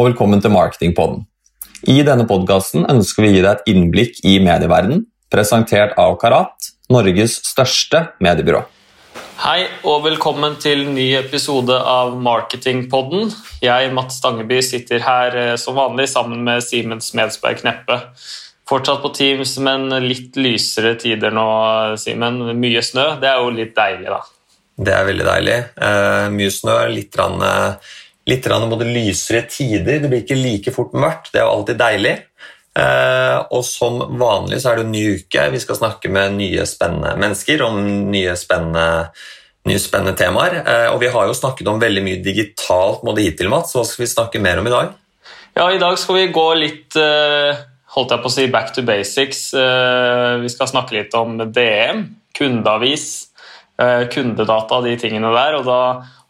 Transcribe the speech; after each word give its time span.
Og 0.00 0.06
velkommen 0.06 0.40
til 0.40 0.54
Marketingpodden. 0.54 1.26
I 1.92 1.98
denne 2.06 2.24
podkasten 2.24 2.86
ønsker 2.88 3.20
vi 3.20 3.28
å 3.28 3.34
gi 3.34 3.40
deg 3.44 3.50
et 3.50 3.66
innblikk 3.68 4.22
i 4.24 4.38
medieverdenen, 4.40 5.02
presentert 5.28 5.92
av 6.00 6.14
Karat, 6.22 6.70
Norges 6.88 7.34
største 7.44 8.06
mediebyrå. 8.24 8.62
Hei 9.42 9.66
og 9.84 10.06
velkommen 10.06 10.56
til 10.62 10.86
ny 10.88 11.04
episode 11.18 11.76
av 11.76 12.16
Marketingpodden. 12.16 13.28
Jeg, 13.60 13.92
Matt 13.92 14.16
Stangeby, 14.16 14.62
sitter 14.64 15.04
her 15.04 15.36
eh, 15.36 15.52
som 15.60 15.76
vanlig 15.76 16.08
sammen 16.14 16.48
med 16.48 16.64
Simen 16.64 17.04
Smedsberg 17.04 17.60
Kneppe. 17.60 18.00
Fortsatt 18.72 19.04
på 19.04 19.12
Teams, 19.12 19.58
men 19.60 19.90
litt 20.00 20.40
lysere 20.40 20.96
tider 20.96 21.36
nå, 21.36 21.48
Simen. 22.00 22.46
Mye 22.56 22.80
snø. 22.80 23.10
Det 23.20 23.34
er 23.34 23.44
jo 23.44 23.52
litt 23.52 23.76
deilig, 23.76 24.08
da. 24.08 24.22
Det 24.80 24.96
er 24.96 25.10
veldig 25.12 25.32
deilig. 25.34 25.64
Eh, 25.76 26.28
mye 26.40 26.60
snø, 26.62 26.84
litt, 26.88 27.20
rann, 27.20 27.50
litt 28.30 28.46
både 28.46 28.88
lysere 28.88 29.44
tider. 29.50 30.00
Det 30.00 30.08
blir 30.08 30.24
ikke 30.24 30.38
like 30.38 30.74
fort 30.74 30.94
mørkt. 30.94 31.32
Det 31.32 31.40
er 31.40 31.48
jo 31.48 31.54
alltid 31.58 31.80
deilig. 31.80 32.16
Eh, 32.78 33.38
og 33.50 33.64
som 33.66 33.98
vanlig 34.20 34.60
så 34.62 34.70
er 34.70 34.80
det 34.80 34.86
en 34.86 34.94
ny 34.94 35.04
uke. 35.18 35.46
Vi 35.54 35.62
skal 35.62 35.78
snakke 35.80 36.10
med 36.12 36.36
nye, 36.38 36.66
spennende 36.68 37.16
mennesker 37.18 37.64
om 37.66 37.80
nye, 38.12 38.36
spennende, 38.38 39.10
nye 39.68 39.82
spennende 39.82 40.14
temaer. 40.18 40.60
Eh, 40.62 40.86
og 40.92 41.00
vi 41.02 41.10
har 41.10 41.26
jo 41.26 41.36
snakket 41.36 41.70
om 41.70 41.82
veldig 41.82 42.04
mye 42.06 42.20
digitalt 42.24 43.02
både 43.06 43.26
hittil, 43.26 43.50
Mats. 43.52 43.74
Hva 43.74 43.84
skal 43.88 44.06
vi 44.06 44.12
snakke 44.12 44.42
mer 44.42 44.62
om 44.62 44.70
i 44.70 44.74
dag? 44.74 44.94
Ja, 45.58 45.66
i 45.66 45.82
dag 45.82 45.98
skal 45.98 46.20
vi 46.20 46.30
gå 46.34 46.46
litt 46.60 46.94
eh, 46.98 47.58
holdt 47.96 48.14
jeg 48.14 48.22
på 48.22 48.30
å 48.30 48.36
si 48.36 48.46
back 48.52 48.70
to 48.76 48.86
basics. 48.86 49.48
Vi 49.50 50.52
skal 50.52 50.70
snakke 50.70 50.94
litt 50.94 51.14
om 51.18 51.40
DM, 51.42 52.04
kundeavis, 52.38 53.08
kundedata, 54.14 54.78
de 54.84 54.92
tingene 55.00 55.32
der. 55.34 55.56
Og 55.58 55.66
da 55.66 55.80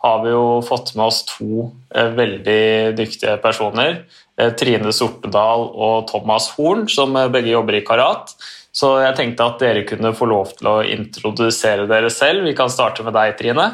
har 0.00 0.22
vi 0.24 0.32
jo 0.32 0.44
fått 0.64 0.94
med 0.96 1.10
oss 1.10 1.22
to 1.28 1.68
veldig 1.92 2.96
dyktige 2.96 3.36
personer. 3.42 4.04
Eh, 4.40 4.52
Trine 4.56 4.92
Sortedal 4.96 5.66
og 5.68 6.08
Thomas 6.08 6.48
Horn, 6.56 6.86
som 6.88 7.16
eh, 7.16 7.28
begge 7.32 7.52
jobber 7.52 7.76
i 7.76 7.84
Karat. 7.84 8.32
Så 8.72 8.94
jeg 9.02 9.16
tenkte 9.18 9.48
at 9.50 9.62
dere 9.62 9.84
kunne 9.88 10.14
få 10.16 10.28
lov 10.30 10.54
til 10.56 10.70
å 10.70 10.80
introdusere 10.86 11.88
dere 11.90 12.10
selv. 12.14 12.46
Vi 12.46 12.56
kan 12.56 12.70
starte 12.72 13.04
med 13.04 13.16
deg, 13.16 13.36
Trine. 13.38 13.72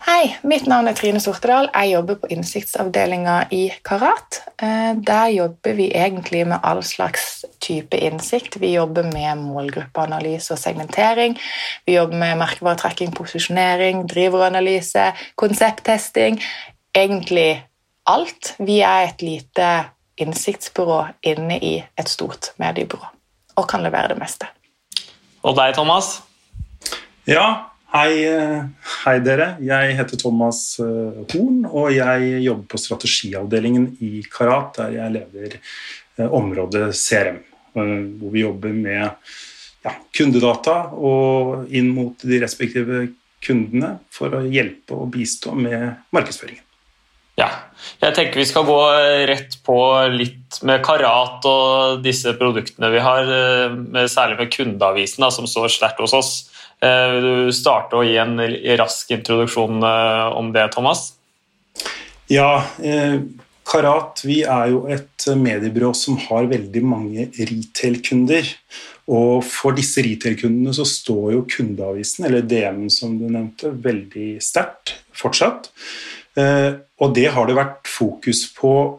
Hei, 0.00 0.30
mitt 0.48 0.64
navn 0.64 0.88
er 0.88 0.94
Trine 0.96 1.20
Sortedal. 1.20 1.66
Jeg 1.74 1.90
jobber 1.92 2.16
på 2.22 2.28
innsiktsavdelinga 2.32 3.34
i 3.52 3.66
Karat. 3.84 4.38
Eh, 4.56 4.96
der 4.96 5.26
jobber 5.34 5.74
vi 5.76 5.90
egentlig 5.92 6.46
med 6.48 6.64
all 6.64 6.80
slags 6.82 7.44
type 7.60 7.98
innsikt. 8.00 8.56
Vi 8.62 8.72
jobber 8.72 9.04
med 9.12 9.42
målgruppeanalyse 9.42 10.54
og 10.56 10.58
segmentering. 10.58 11.36
Vi 11.86 11.98
jobber 11.98 12.16
med 12.16 12.40
merkevaretrekking, 12.40 13.12
posisjonering, 13.12 14.06
driveranalyse, 14.08 15.12
konsepttesting. 15.36 16.40
Egentlig 16.96 17.60
alt. 18.06 18.54
Vi 18.58 18.80
er 18.80 19.10
et 19.10 19.22
lite 19.22 19.68
innsiktsbyrå 20.16 21.02
inne 21.22 21.60
i 21.60 21.74
et 21.98 22.08
stort 22.08 22.54
mediebyrå 22.56 23.04
og 23.60 23.68
kan 23.68 23.84
levere 23.84 24.14
det 24.14 24.18
meste. 24.20 24.48
Og 25.44 25.56
deg, 25.56 25.74
Thomas? 25.76 26.22
Ja, 27.28 27.69
hei, 27.92 28.24
hei 29.04 29.16
dere. 29.24 29.54
Jeg 29.64 29.94
heter 29.98 30.20
Thomas 30.20 30.62
eh, 30.82 31.20
Horn, 31.32 31.64
og 31.66 31.90
jeg 31.94 32.42
jobber 32.44 32.66
på 32.72 32.80
strategiavdelingen 32.80 33.86
i 34.04 34.24
Karat, 34.30 34.76
der 34.78 34.96
jeg 34.96 35.16
leder 35.18 35.56
eh, 35.58 36.26
området 36.26 36.90
CRM, 36.96 37.40
eh, 37.74 37.94
hvor 38.20 38.34
vi 38.34 38.44
jobber 38.44 38.74
med 38.76 39.06
ja, 39.84 39.94
kundedata 40.16 40.80
og 40.94 41.70
inn 41.72 41.92
mot 41.96 42.26
de 42.26 42.40
respektive 42.42 43.06
kundene 43.40 43.96
for 44.12 44.36
å 44.36 44.44
hjelpe 44.44 44.98
og 44.98 45.14
bistå 45.14 45.54
med 45.56 46.04
markedsføringen. 46.14 46.66
Ja. 47.40 47.48
Jeg 48.02 48.12
tenker 48.16 48.36
vi 48.36 48.44
skal 48.48 48.66
gå 48.68 48.78
rett 49.30 49.54
på 49.64 49.76
litt 50.12 50.58
med 50.68 50.82
Karat 50.84 51.46
og 51.48 52.02
disse 52.04 52.34
produktene 52.36 52.90
vi 52.92 53.00
har, 53.00 53.24
eh, 53.24 54.06
særlig 54.12 54.38
med 54.42 54.52
kundeavisen, 54.52 55.30
som 55.32 55.48
står 55.48 55.72
sterkt 55.72 56.02
hos 56.04 56.12
oss. 56.12 56.49
Eh, 56.80 57.50
starte 57.52 57.98
å 57.98 58.04
gi 58.06 58.16
en 58.20 58.38
rask 58.80 59.10
introduksjon 59.12 59.84
eh, 59.84 60.26
om 60.40 60.52
det, 60.54 60.66
Thomas? 60.74 61.10
Ja, 62.30 62.62
Karat 63.70 64.22
vi 64.26 64.40
er 64.42 64.70
jo 64.72 64.84
et 64.90 65.26
mediebyrå 65.38 65.90
som 65.94 66.16
har 66.28 66.48
veldig 66.50 66.82
mange 66.86 67.26
retail-kunder. 67.36 68.48
Og 69.10 69.42
for 69.46 69.74
disse 69.74 70.02
retail-kundene 70.06 70.74
så 70.74 70.86
står 70.86 71.34
jo 71.34 71.44
kundeavisen, 71.50 72.26
eller 72.28 72.46
DM 72.46 72.84
som 72.92 73.16
du 73.18 73.26
nevnte, 73.26 73.72
veldig 73.74 74.36
sterkt 74.42 74.96
fortsatt. 75.16 75.70
Eh, 76.38 76.78
og 77.02 77.14
det 77.16 77.28
har 77.34 77.48
det 77.48 77.58
vært 77.58 77.90
fokus 77.90 78.44
på 78.54 78.72
eh, 78.86 78.98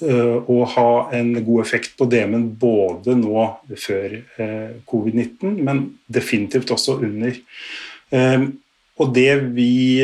å 0.00 0.56
ha 0.74 0.90
en 1.16 1.32
god 1.36 1.62
effekt 1.62 1.96
på 1.98 2.06
DM-en 2.10 2.48
både 2.60 3.16
nå 3.18 3.46
før 3.76 4.16
eh, 4.16 4.72
covid-19, 4.88 5.60
men 5.66 5.84
definitivt 6.08 6.72
også 6.74 6.98
under. 7.04 7.36
Og 9.00 9.12
det 9.14 9.32
vi, 9.54 10.00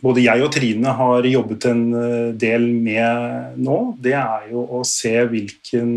både 0.00 0.22
jeg 0.24 0.44
og 0.46 0.52
Trine, 0.54 0.94
har 0.96 1.26
jobbet 1.28 1.66
en 1.68 1.82
del 2.40 2.64
med 2.72 3.58
nå, 3.60 3.76
det 4.00 4.14
er 4.16 4.46
jo 4.54 4.64
å 4.78 4.80
se 4.88 5.12
hvilken, 5.28 5.92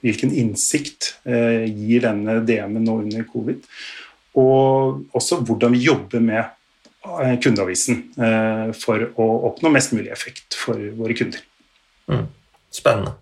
hvilken 0.00 0.32
innsikt 0.40 1.12
gir 1.26 2.06
denne 2.08 2.38
DM-en 2.48 2.88
nå 2.88 2.96
under 3.04 3.28
covid. 3.28 3.60
Og 4.40 5.04
også 5.16 5.42
hvordan 5.44 5.76
vi 5.76 5.84
jobber 5.84 6.24
med 6.24 6.56
Eh, 7.06 7.36
kundeavisen 7.40 8.00
eh, 8.18 8.72
for 8.76 9.04
å 9.14 9.26
oppnå 9.50 9.70
mest 9.72 9.92
mulig 9.94 10.10
effekt 10.12 10.56
for 10.58 10.80
våre 10.98 11.14
kunder. 11.18 11.42
Spennende. 12.76 13.16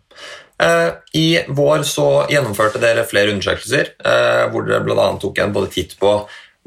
Eh, 0.62 0.90
I 1.18 1.28
vår 1.50 1.84
så 1.88 2.08
gjennomførte 2.30 2.82
dere 2.82 3.06
flere 3.08 3.34
undersøkelser 3.34 3.94
hvor 4.52 4.66
dere 4.66 4.84
bl.a. 4.86 5.08
tok 5.22 5.40
en 5.42 5.54
både 5.54 5.72
titt 5.74 5.96
på 6.00 6.16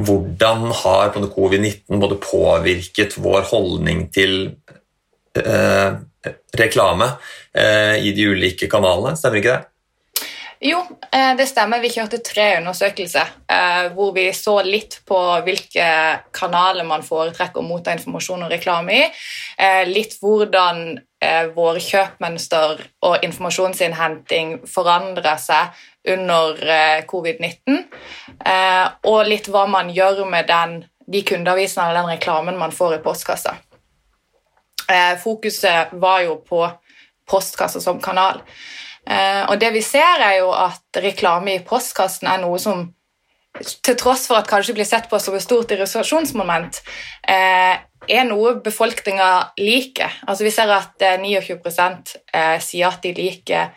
hvordan 0.08 0.68
har 0.84 1.16
covid-19 1.16 2.02
både 2.02 2.20
påvirket 2.22 3.16
vår 3.18 3.48
holdning 3.50 4.08
til 4.14 4.52
reklame 6.58 7.08
i 8.02 8.12
de 8.14 8.28
ulike 8.30 8.70
kanalene. 8.70 9.16
Stemmer 9.18 9.42
ikke 9.42 9.56
det? 9.56 9.77
Jo, 10.60 10.80
eh, 11.12 11.36
det 11.38 11.46
stemmer. 11.46 11.82
Vi 11.82 11.92
kjørte 11.94 12.18
tre 12.26 12.48
undersøkelser 12.58 13.30
eh, 13.52 13.90
hvor 13.94 14.14
vi 14.16 14.26
så 14.34 14.56
litt 14.66 15.00
på 15.06 15.18
hvilke 15.46 15.90
kanaler 16.34 16.88
man 16.88 17.06
foretrekker 17.06 17.62
å 17.62 17.66
motta 17.66 17.94
informasjon 17.94 18.48
og 18.48 18.54
reklame 18.54 18.96
i. 18.96 19.04
Eh, 19.58 19.84
litt 19.90 20.18
hvordan 20.22 21.04
våre 21.56 21.80
kjøpmønster 21.82 22.82
og 23.08 23.24
informasjonsinnhenting 23.26 24.52
forandrer 24.70 25.40
seg 25.42 25.80
under 26.14 26.60
covid-19. 27.10 27.80
Og 29.10 29.18
litt 29.26 29.50
hva 29.50 29.64
man 29.66 29.90
gjør 29.90 30.22
med 30.30 30.46
den, 30.46 30.76
de 31.10 31.24
kundeavisene 31.26 31.88
eller 31.88 32.04
den 32.04 32.12
reklamen 32.20 32.62
man 32.62 32.76
får 32.76 33.00
i 33.00 33.02
postkassa. 33.02 33.56
Fokuset 35.24 35.98
var 35.98 36.22
jo 36.28 36.38
på 36.46 36.62
postkassa 37.26 37.82
som 37.82 37.98
kanal. 37.98 38.44
Eh, 39.08 39.44
og 39.48 39.60
det 39.60 39.72
vi 39.76 39.82
ser, 39.86 40.22
er 40.24 40.42
jo 40.42 40.52
at 40.52 41.00
reklame 41.04 41.56
i 41.56 41.66
postkassen 41.66 42.28
er 42.30 42.42
noe 42.44 42.60
som 42.60 42.88
til 43.58 43.96
tross 43.98 44.28
for 44.30 44.38
at 44.38 44.50
kanskje 44.50 44.76
blir 44.78 44.86
sett 44.86 45.08
på 45.10 45.18
som 45.22 45.34
et 45.34 45.42
stort 45.42 45.72
irritasjonsmoment, 45.74 46.82
eh, 47.26 47.80
er 48.08 48.28
noe 48.28 48.54
befolkninga 48.62 49.30
liker. 49.58 50.20
Altså 50.28 50.46
Vi 50.46 50.52
ser 50.54 50.70
at 50.76 51.02
29 51.24 51.58
eh, 52.34 52.60
sier 52.62 52.88
at 52.92 53.02
de 53.04 53.14
liker 53.14 53.72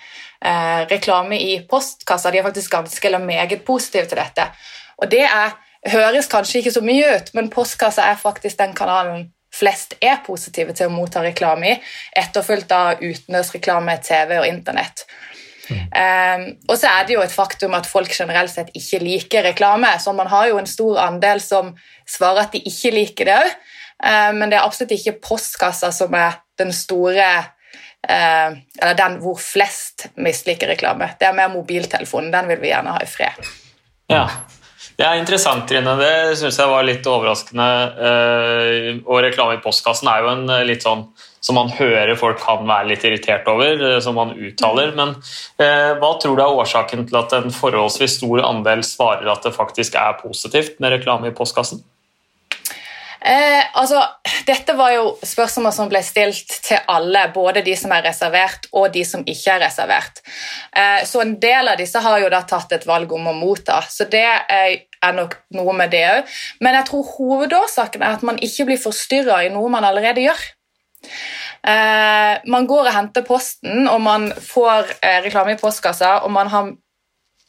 reklame 0.89 1.37
i 1.37 1.59
postkassa. 1.69 2.31
De 2.33 2.39
er 2.39 2.45
faktisk 2.47 2.73
ganske 2.73 3.07
eller 3.07 3.21
meget 3.21 3.61
positive 3.65 4.07
til 4.09 4.17
dette. 4.17 4.47
Og 4.97 5.11
det 5.11 5.27
er, 5.27 5.53
høres 5.93 6.31
kanskje 6.33 6.63
ikke 6.63 6.73
så 6.73 6.81
mye 6.81 7.11
ut, 7.17 7.29
men 7.37 7.51
postkassa 7.53 8.07
er 8.09 8.17
faktisk 8.17 8.57
den 8.57 8.73
kanalen 8.73 9.27
flest 9.55 9.97
er 10.01 10.23
positive 10.27 10.75
til 10.77 10.91
å 10.91 10.95
motta 10.95 11.23
reklame 11.25 11.73
i, 11.73 11.79
etterfulgt 12.17 12.73
av 12.75 13.03
utenlandsreklame, 13.03 13.97
TV 14.07 14.39
og 14.39 14.49
Internett. 14.49 15.05
Mm. 15.71 15.83
Um, 15.95 16.45
og 16.67 16.79
så 16.81 16.91
er 16.91 17.07
det 17.07 17.15
jo 17.15 17.23
et 17.23 17.35
faktum 17.35 17.75
at 17.79 17.87
folk 17.87 18.11
generelt 18.15 18.51
sett 18.53 18.73
ikke 18.77 19.03
liker 19.03 19.47
reklame. 19.51 19.91
Så 20.03 20.15
man 20.17 20.31
har 20.31 20.49
jo 20.51 20.59
en 20.59 20.71
stor 20.71 20.99
andel 21.05 21.43
som 21.45 21.75
svarer 22.09 22.47
at 22.47 22.57
de 22.57 22.63
ikke 22.67 22.95
liker 22.95 23.31
det 23.31 23.39
òg. 23.39 23.57
Uh, 24.01 24.31
men 24.37 24.51
det 24.51 24.59
er 24.59 24.67
absolutt 24.67 24.97
ikke 24.97 25.19
postkassa 25.23 25.93
som 25.95 26.15
er 26.17 26.41
den 26.61 26.73
store 26.73 27.27
uh, 28.09 28.51
Eller 28.81 28.97
den 28.99 29.19
hvor 29.23 29.39
flest 29.41 30.09
misliker 30.17 30.73
reklame. 30.73 31.13
Det 31.21 31.29
er 31.29 31.37
mer 31.37 31.53
mobiltelefonen. 31.53 32.33
Den 32.35 32.51
vil 32.51 32.63
vi 32.65 32.73
gjerne 32.73 32.97
ha 32.97 33.05
i 33.05 33.11
fred. 33.11 33.53
Ja, 34.11 34.27
det 35.01 35.07
er 35.09 35.17
interessant, 35.17 35.63
Trine. 35.65 35.95
Det 35.97 36.37
syns 36.37 36.59
jeg 36.61 36.69
var 36.69 36.85
litt 36.85 37.07
overraskende. 37.09 37.69
Eh, 38.05 38.89
og 39.07 39.23
reklame 39.25 39.57
i 39.57 39.63
postkassen 39.65 40.11
er 40.13 40.21
jo 40.21 40.29
en 40.35 40.43
eh, 40.53 40.65
litt 40.69 40.85
sånn 40.85 41.07
som 41.41 41.57
man 41.57 41.71
hører 41.73 42.19
folk 42.21 42.37
kan 42.43 42.67
være 42.69 42.91
litt 42.91 43.07
irritert 43.09 43.49
over, 43.49 43.81
eh, 43.81 43.97
som 44.05 44.19
man 44.21 44.35
uttaler. 44.37 44.93
Men 44.99 45.15
hva 45.57 46.11
tror 46.21 46.37
du 46.37 46.43
er 46.45 46.61
årsaken 46.65 47.07
til 47.09 47.17
at 47.17 47.33
en 47.39 47.49
forholdsvis 47.55 48.19
stor 48.19 48.45
andel 48.45 48.85
svarer 48.85 49.33
at 49.33 49.49
det 49.49 49.57
faktisk 49.57 49.97
er 49.97 50.21
positivt 50.21 50.77
med 50.85 50.99
reklame 50.99 51.33
i 51.33 51.37
postkassen? 51.39 51.81
Eh, 53.21 53.65
altså, 53.77 54.01
dette 54.49 54.73
var 54.79 54.95
jo 54.95 55.11
spørsmål 55.27 55.73
som 55.77 55.91
ble 55.91 56.01
stilt 56.05 56.55
til 56.65 56.81
alle, 56.89 57.27
både 57.35 57.63
de 57.67 57.75
som 57.77 57.93
er 57.93 58.07
reservert 58.07 58.69
og 58.73 58.89
de 58.95 59.03
som 59.05 59.25
ikke 59.29 59.57
er 59.57 59.65
reservert. 59.67 60.23
Eh, 60.73 61.03
så 61.09 61.21
en 61.21 61.35
del 61.43 61.69
av 61.69 61.77
disse 61.81 62.01
har 62.01 62.21
jo 62.23 62.31
da 62.33 62.41
tatt 62.49 62.73
et 62.77 62.87
valg 62.89 63.13
om 63.13 63.29
å 63.29 63.37
motta, 63.37 63.83
så 63.85 64.09
det 64.09 64.25
er, 64.25 64.79
er 64.81 65.17
nok 65.17 65.37
noe 65.57 65.77
med 65.77 65.93
det 65.93 66.07
òg. 66.15 66.39
Men 66.65 66.81
jeg 66.81 66.89
tror 66.89 67.13
hovedårsaken 67.19 68.07
er 68.07 68.17
at 68.17 68.25
man 68.27 68.41
ikke 68.41 68.71
blir 68.71 68.81
forstyrra 68.81 69.43
i 69.45 69.53
noe 69.53 69.69
man 69.73 69.85
allerede 69.85 70.25
gjør. 70.25 70.47
Eh, 71.61 72.35
man 72.49 72.69
går 72.69 72.87
og 72.89 72.95
henter 72.95 73.27
posten, 73.27 73.85
og 73.85 74.01
man 74.01 74.31
får 74.33 74.95
eh, 75.03 75.21
reklame 75.27 75.59
i 75.59 75.61
postkassa, 75.61 76.23
og 76.25 76.33
man 76.33 76.49
har 76.49 76.73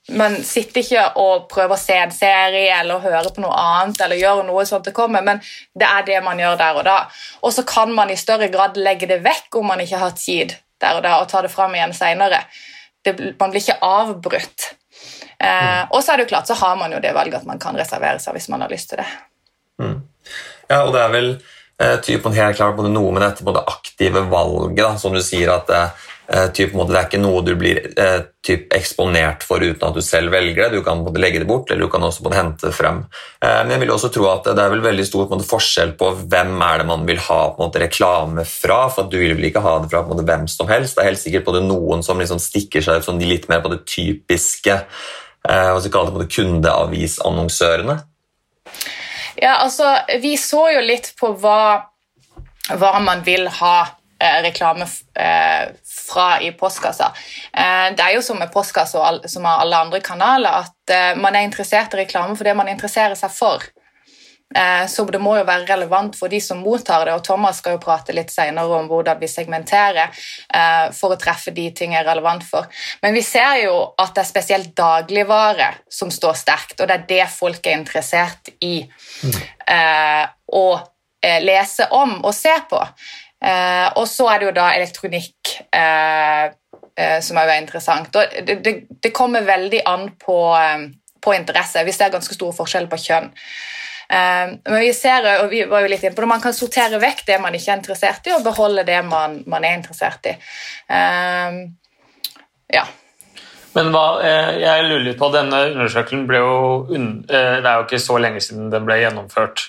man 0.09 0.35
sitter 0.43 0.81
ikke 0.81 1.03
og 1.21 1.45
prøver 1.51 1.75
å 1.75 1.79
se 1.79 1.95
en 2.01 2.13
serie 2.13 2.73
eller 2.79 3.03
høre 3.03 3.29
på 3.35 3.43
noe 3.43 3.53
annet, 3.53 4.01
eller 4.01 4.19
gjøre 4.19 4.47
noe 4.47 4.65
sånt 4.65 4.89
det 4.89 4.95
kommer, 4.97 5.23
men 5.25 5.41
det 5.77 5.87
er 5.87 6.07
det 6.07 6.19
man 6.25 6.41
gjør 6.41 6.57
der 6.59 6.81
og 6.81 6.87
da. 6.87 6.97
Og 7.45 7.53
så 7.53 7.63
kan 7.67 7.93
man 7.95 8.09
i 8.09 8.19
større 8.19 8.49
grad 8.53 8.79
legge 8.81 9.09
det 9.09 9.21
vekk 9.25 9.61
om 9.61 9.69
man 9.71 9.83
ikke 9.83 10.01
har 10.01 10.17
tid 10.17 10.57
der 10.81 10.97
og 10.97 11.05
da, 11.05 11.19
og 11.21 11.29
ta 11.29 11.43
det 11.45 11.53
fram 11.53 11.75
igjen 11.77 11.93
seinere. 11.93 12.41
Man 13.05 13.53
blir 13.53 13.61
ikke 13.61 13.79
avbrutt. 13.85 14.71
Eh, 15.41 15.47
mm. 15.47 15.93
og 15.93 16.01
så 16.01 16.13
er 16.13 16.19
det 16.19 16.27
jo 16.27 16.33
klart, 16.33 16.49
så 16.49 16.57
har 16.57 16.75
man 16.77 16.93
jo 16.93 17.01
det 17.01 17.13
valget 17.17 17.41
at 17.41 17.49
man 17.49 17.61
kan 17.61 17.77
reservere 17.77 18.21
seg 18.21 18.35
hvis 18.37 18.49
man 18.53 18.65
har 18.65 18.73
lyst 18.73 18.91
til 18.91 19.01
det. 19.01 19.07
Mm. 19.81 19.97
Ja, 20.69 20.83
og 20.83 20.93
det 20.93 21.01
er 21.01 21.13
vel 21.13 21.29
eh, 21.81 21.97
typen 22.05 22.35
helt 22.37 22.57
klart 22.57 22.81
noe 22.81 23.13
med 23.13 23.23
dette 23.25 23.45
både 23.45 23.63
aktive 23.69 24.25
valget, 24.29 24.81
da, 24.81 24.95
som 25.01 25.13
du 25.13 25.21
sier 25.25 25.53
at 25.53 25.69
eh, 25.73 26.09
Eh, 26.27 26.47
typ, 26.53 26.71
det 26.71 26.95
er 26.95 27.07
ikke 27.09 27.19
noe 27.19 27.41
du 27.43 27.51
blir 27.59 27.81
eh, 27.99 28.21
typ, 28.45 28.69
eksponert 28.75 29.41
for 29.43 29.63
uten 29.63 29.83
at 29.87 29.97
du 29.97 30.03
selv 30.05 30.31
velger 30.31 30.69
det. 30.69 30.77
Du 30.77 30.85
kan 30.85 31.01
både 31.03 31.19
legge 31.19 31.41
det 31.41 31.47
bort, 31.49 31.71
eller 31.71 31.87
du 31.87 31.91
kan 31.91 32.05
også 32.07 32.31
hente 32.31 32.69
det 32.69 32.75
frem. 32.77 33.01
Eh, 33.43 33.57
men 33.65 33.73
jeg 33.75 33.83
vil 33.83 33.93
også 33.95 34.11
tro 34.13 34.29
at 34.31 34.47
det 34.47 34.63
er 34.63 34.71
vel 34.71 34.83
veldig 34.85 35.07
stor 35.07 35.27
måte, 35.31 35.47
forskjell 35.49 35.95
på 35.99 36.13
hvem 36.21 36.55
er 36.63 36.81
det 36.81 36.87
man 36.87 37.03
vil 37.09 37.19
ha 37.25 37.41
måte, 37.57 37.81
reklame 37.83 38.45
fra. 38.47 38.85
for 38.93 39.11
Du 39.11 39.17
vil 39.19 39.35
vel 39.35 39.49
ikke 39.49 39.65
ha 39.65 39.79
det 39.81 39.91
fra 39.91 40.05
hvem 40.07 40.47
som 40.51 40.71
helst. 40.71 40.95
Det 40.95 41.03
er 41.03 41.11
helt 41.11 41.23
sikkert 41.23 41.49
både 41.49 41.65
noen 41.65 42.05
som 42.05 42.21
liksom, 42.21 42.39
stikker 42.39 42.85
seg 42.85 43.01
ut 43.01 43.25
litt 43.25 43.49
mer 43.51 43.63
på 43.63 43.73
det 43.73 43.83
typiske 43.89 44.79
hva 45.41 45.79
skal 45.81 45.89
kalle 45.89 46.19
det, 46.21 46.27
kundeavisannonsørene. 46.35 47.95
Ja, 49.41 49.55
altså, 49.55 49.95
vi 50.21 50.35
så 50.37 50.67
jo 50.69 50.83
litt 50.85 51.15
på 51.17 51.31
hva, 51.41 51.87
hva 52.77 52.91
man 53.01 53.23
vil 53.25 53.49
ha 53.57 53.73
Eh, 54.21 54.41
reklame 54.43 54.85
eh, 56.11 56.13
fra 56.13 56.41
i 56.41 56.51
postkassa. 56.51 57.11
Eh, 57.53 57.95
det 57.95 58.03
er 58.03 58.15
jo 58.15 58.21
som 58.21 58.39
med 58.39 58.51
postkassa 58.51 59.19
som 59.27 59.43
med 59.43 59.51
alle 59.51 59.77
andre 59.77 60.01
kanaler 60.01 60.65
at 60.65 61.17
man 61.17 61.35
er 61.35 61.45
interessert 61.45 61.93
i 61.93 62.01
reklame 62.01 62.35
for 62.35 62.43
det 62.43 62.55
man 62.57 62.67
interesserer 62.67 63.15
seg 63.15 63.31
for. 63.31 63.63
Så 64.91 65.05
det 65.07 65.21
må 65.23 65.37
jo 65.37 65.45
være 65.47 65.63
relevant 65.69 66.17
for 66.19 66.27
de 66.27 66.41
som 66.43 66.59
mottar 66.59 67.05
det, 67.07 67.13
og 67.15 67.23
Thomas 67.23 67.61
skal 67.61 67.77
jo 67.77 67.79
prate 67.85 68.11
litt 68.11 68.33
senere 68.33 68.81
om 68.81 68.89
hvordan 68.89 69.21
vi 69.21 69.29
segmenterer 69.31 70.11
for 70.97 71.15
å 71.15 71.19
treffe 71.21 71.53
de 71.55 71.69
ting 71.71 71.95
er 71.95 72.03
relevant 72.03 72.43
for. 72.43 72.67
Men 72.99 73.15
vi 73.15 73.23
ser 73.23 73.61
jo 73.61 73.77
at 73.95 74.11
det 74.11 74.25
er 74.25 74.27
spesielt 74.33 74.75
dagligvare 74.75 75.69
som 75.87 76.11
står 76.11 76.35
sterkt, 76.41 76.75
og 76.81 76.91
det 76.91 76.97
er 76.97 77.07
det 77.13 77.29
folk 77.31 77.63
er 77.63 77.79
interessert 77.79 78.51
i 78.59 78.81
mm. 78.83 79.41
å 80.59 80.67
lese 81.47 81.87
om 81.95 82.17
og 82.19 82.35
se 82.35 82.57
på. 82.67 82.83
Eh, 83.41 83.87
og 83.97 84.05
så 84.05 84.27
er 84.29 84.41
det 84.41 84.49
jo 84.49 84.53
da 84.53 84.67
elektronikk 84.77 85.40
eh, 85.71 86.45
eh, 86.95 87.19
som 87.23 87.39
er 87.41 87.53
interessant. 87.57 88.11
Det, 88.13 88.55
det, 88.63 88.73
det, 89.03 89.11
kommer 89.15 89.45
veldig 89.47 89.81
an 89.85 90.09
på, 90.19 90.37
eh, 90.57 90.87
på 91.21 91.35
interesse. 91.35 91.83
Vi 91.87 91.95
ser 91.95 92.13
ganske 92.13 92.35
store 92.37 92.55
forskjeller 92.57 92.91
på 92.91 93.01
kjønn. 93.09 93.31
Men 94.11 94.81
vi 94.83 94.89
ser, 94.91 95.23
og 95.39 95.53
vi 95.53 95.61
var 95.71 95.85
jo 95.85 95.87
litt 95.87 96.01
inne 96.03 96.11
på 96.11 96.19
det, 96.19 96.27
man 96.27 96.41
kan 96.43 96.51
sortere 96.51 96.97
vekk 96.99 97.21
det 97.29 97.37
man 97.39 97.53
ikke 97.55 97.69
er 97.71 97.77
interessert 97.77 98.25
i, 98.27 98.33
og 98.35 98.43
beholde 98.43 98.83
det 98.83 98.97
man, 99.07 99.37
man 99.47 99.63
er 99.63 99.77
interessert 99.77 100.27
i. 100.27 100.33
Ja. 102.75 102.83
Men 103.71 103.93
hva, 103.95 104.03
jeg 104.19 104.83
lurer 104.89 105.05
litt 105.05 105.21
på, 105.21 105.29
Denne 105.31 105.61
undersøkelsen 105.69 106.25
ble 106.27 106.41
jo 106.43 106.57
Det 106.91 107.39
er 107.39 107.69
jo 107.69 107.85
ikke 107.85 108.01
så 108.03 108.19
lenge 108.19 108.43
siden 108.43 108.67
den 108.73 108.83
ble 108.89 108.99
gjennomført. 108.99 109.63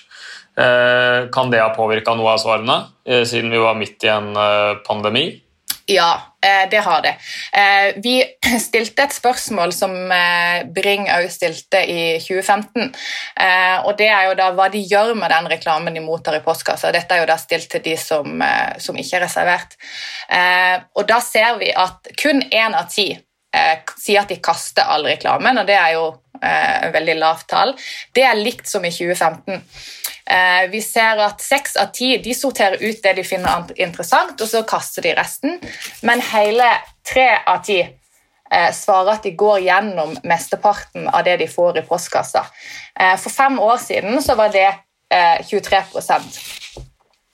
Kan 0.53 1.55
det 1.55 1.63
ha 1.63 1.71
påvirka 1.71 2.11
noe 2.19 2.35
av 2.35 2.43
svarene, 2.43 2.81
siden 3.07 3.47
vi 3.47 3.63
var 3.63 3.79
midt 3.79 4.03
i 4.03 4.11
en 4.11 4.33
pandemi? 4.83 5.29
Ja, 5.85 6.33
det 6.71 6.79
har 6.85 7.01
det. 7.03 7.11
Vi 8.03 8.13
stilte 8.67 9.03
et 9.03 9.15
spørsmål 9.15 9.73
som 9.75 9.91
Bring 10.75 11.09
òg 11.11 11.27
stilte 11.31 11.81
i 11.83 11.97
2015. 12.23 12.87
Og 13.83 13.91
det 13.99 14.07
er 14.07 14.29
jo 14.29 14.37
da 14.39 14.49
hva 14.55 14.69
de 14.71 14.79
gjør 14.79 15.11
med 15.19 15.31
den 15.33 15.49
reklamen 15.51 15.95
de 15.95 16.03
mottar 16.03 16.37
i 16.37 16.43
postkassa. 16.45 16.93
Dette 16.95 17.15
er 17.15 17.23
jo 17.23 17.29
da 17.29 17.37
stilt 17.41 17.67
til 17.71 17.83
de 17.83 17.97
som, 17.99 18.43
som 18.79 18.99
ikke 18.99 19.19
er 19.19 19.25
reservert. 19.25 19.75
Og 20.95 21.07
da 21.09 21.19
ser 21.23 21.59
vi 21.59 21.71
at 21.75 22.11
kun 22.19 22.43
én 22.47 22.75
av 22.75 22.87
ti 22.91 23.11
sier 23.99 24.23
at 24.23 24.31
de 24.31 24.39
kaster 24.43 24.87
all 24.89 25.05
reklamen, 25.05 25.59
og 25.61 25.67
det 25.67 25.75
er 25.77 25.97
jo 25.97 26.07
et 26.43 26.93
veldig 26.93 27.17
lavt 27.19 27.47
tall. 27.51 27.75
Det 28.15 28.23
er 28.25 28.39
likt 28.39 28.67
som 28.69 28.85
i 28.85 28.91
2015. 28.91 29.61
Eh, 30.25 30.69
vi 30.69 30.81
ser 30.81 31.19
at 31.19 31.41
seks 31.41 31.75
av 31.75 31.91
ti 31.91 32.15
de 32.23 32.33
sorterer 32.35 32.79
ut 32.79 33.01
det 33.03 33.13
de 33.17 33.25
finner 33.27 33.73
interessant, 33.75 34.39
og 34.39 34.47
så 34.47 34.63
kaster 34.67 35.03
de 35.03 35.15
resten. 35.17 35.57
Men 36.07 36.23
hele 36.31 36.69
tre 37.03 37.27
av 37.45 37.59
ti 37.65 37.81
eh, 37.83 38.69
svarer 38.71 39.17
at 39.17 39.27
de 39.27 39.33
går 39.35 39.65
gjennom 39.65 40.15
mesteparten 40.23 41.09
av 41.09 41.25
det 41.27 41.37
de 41.43 41.49
får 41.51 41.81
i 41.81 41.85
postkassa. 41.87 42.45
Eh, 42.99 43.17
for 43.19 43.35
fem 43.35 43.59
år 43.59 43.77
siden 43.83 44.21
så 44.23 44.39
var 44.39 44.53
det 44.53 44.71
23 45.13 45.79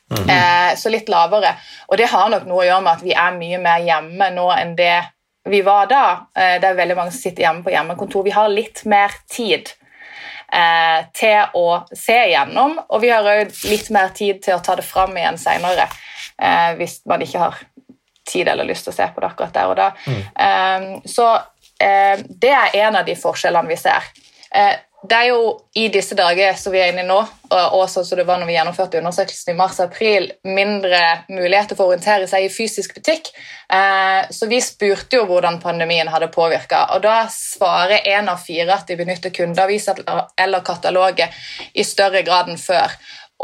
mm. 0.10 0.32
Så 0.76 0.90
litt 0.92 1.08
lavere. 1.08 1.54
Og 1.88 1.96
det 1.98 2.10
har 2.12 2.28
nok 2.34 2.44
noe 2.50 2.66
å 2.66 2.66
gjøre 2.68 2.84
med 2.84 2.98
at 2.98 3.06
vi 3.06 3.14
er 3.16 3.38
mye 3.38 3.60
mer 3.62 3.86
hjemme 3.86 4.28
nå 4.36 4.50
enn 4.52 4.74
det 4.76 4.98
vi 5.48 5.62
var 5.64 5.88
da. 5.88 6.02
Det 6.36 6.68
er 6.68 6.76
veldig 6.76 6.98
mange 6.98 7.14
som 7.14 7.22
sitter 7.22 7.46
hjemme 7.46 7.64
på 7.64 7.72
hjemmekontor. 7.72 8.26
Vi 8.28 8.36
har 8.36 8.52
litt 8.52 8.84
mer 8.90 9.16
tid 9.32 9.72
eh, 10.52 11.06
til 11.16 11.58
å 11.58 11.82
se 11.96 12.18
igjennom. 12.30 12.78
Og 12.90 13.04
vi 13.04 13.12
har 13.14 13.26
òg 13.26 13.54
litt 13.70 13.90
mer 13.96 14.14
tid 14.16 14.42
til 14.46 14.58
å 14.58 14.64
ta 14.66 14.78
det 14.80 14.88
fram 14.88 15.18
igjen 15.18 15.40
seinere 15.42 15.88
eh, 16.42 16.74
hvis 16.80 17.02
man 17.10 17.24
ikke 17.26 17.44
har 17.46 17.62
tid 18.30 18.48
eller 18.48 18.68
lyst 18.68 18.86
til 18.86 18.94
å 18.94 18.98
se 19.00 19.08
på 19.14 19.24
det 19.24 19.32
akkurat 19.32 19.56
der 19.56 19.72
og 19.72 19.80
da. 19.80 19.90
Mm. 20.06 20.22
Eh, 20.46 21.10
så 21.10 21.30
eh, 21.82 22.26
det 22.30 22.54
er 22.54 22.78
en 22.86 23.00
av 23.02 23.08
de 23.08 23.18
forskjellene 23.18 23.70
vi 23.70 23.80
ser. 23.80 24.14
Det 25.00 25.16
er 25.16 25.30
jo 25.30 25.44
i 25.80 25.86
disse 25.88 26.16
dager 26.18 26.58
som 26.60 26.74
vi 26.74 26.82
er 26.84 26.90
inne 26.92 27.06
i 27.06 27.08
nå, 27.08 27.18
og 27.50 27.84
sånn 27.88 28.04
som 28.04 28.20
det 28.20 28.26
var 28.28 28.42
når 28.42 28.50
vi 28.50 28.56
gjennomførte 28.58 29.00
undersøkelsen 29.00 29.54
i 29.54 29.56
mars-april, 29.56 30.26
mindre 30.44 31.00
muligheter 31.32 31.78
for 31.78 31.88
å 31.88 31.94
orientere 31.94 32.28
seg 32.28 32.46
i 32.46 32.50
fysisk 32.52 32.98
butikk. 32.98 33.30
Eh, 33.72 34.28
så 34.36 34.50
vi 34.52 34.60
spurte 34.64 35.22
jo 35.22 35.24
hvordan 35.30 35.62
pandemien 35.64 36.12
hadde 36.12 36.28
påvirka, 36.34 36.84
og 36.96 37.06
da 37.08 37.22
svarer 37.32 38.04
én 38.12 38.28
av 38.28 38.44
fire 38.44 38.76
at 38.76 38.92
de 38.92 38.98
benytter 39.00 39.32
kundeaviser 39.36 40.04
eller 40.36 40.66
kataloger 40.68 41.32
i 41.72 41.86
større 41.88 42.26
grad 42.28 42.52
enn 42.52 42.60
før. 42.60 42.98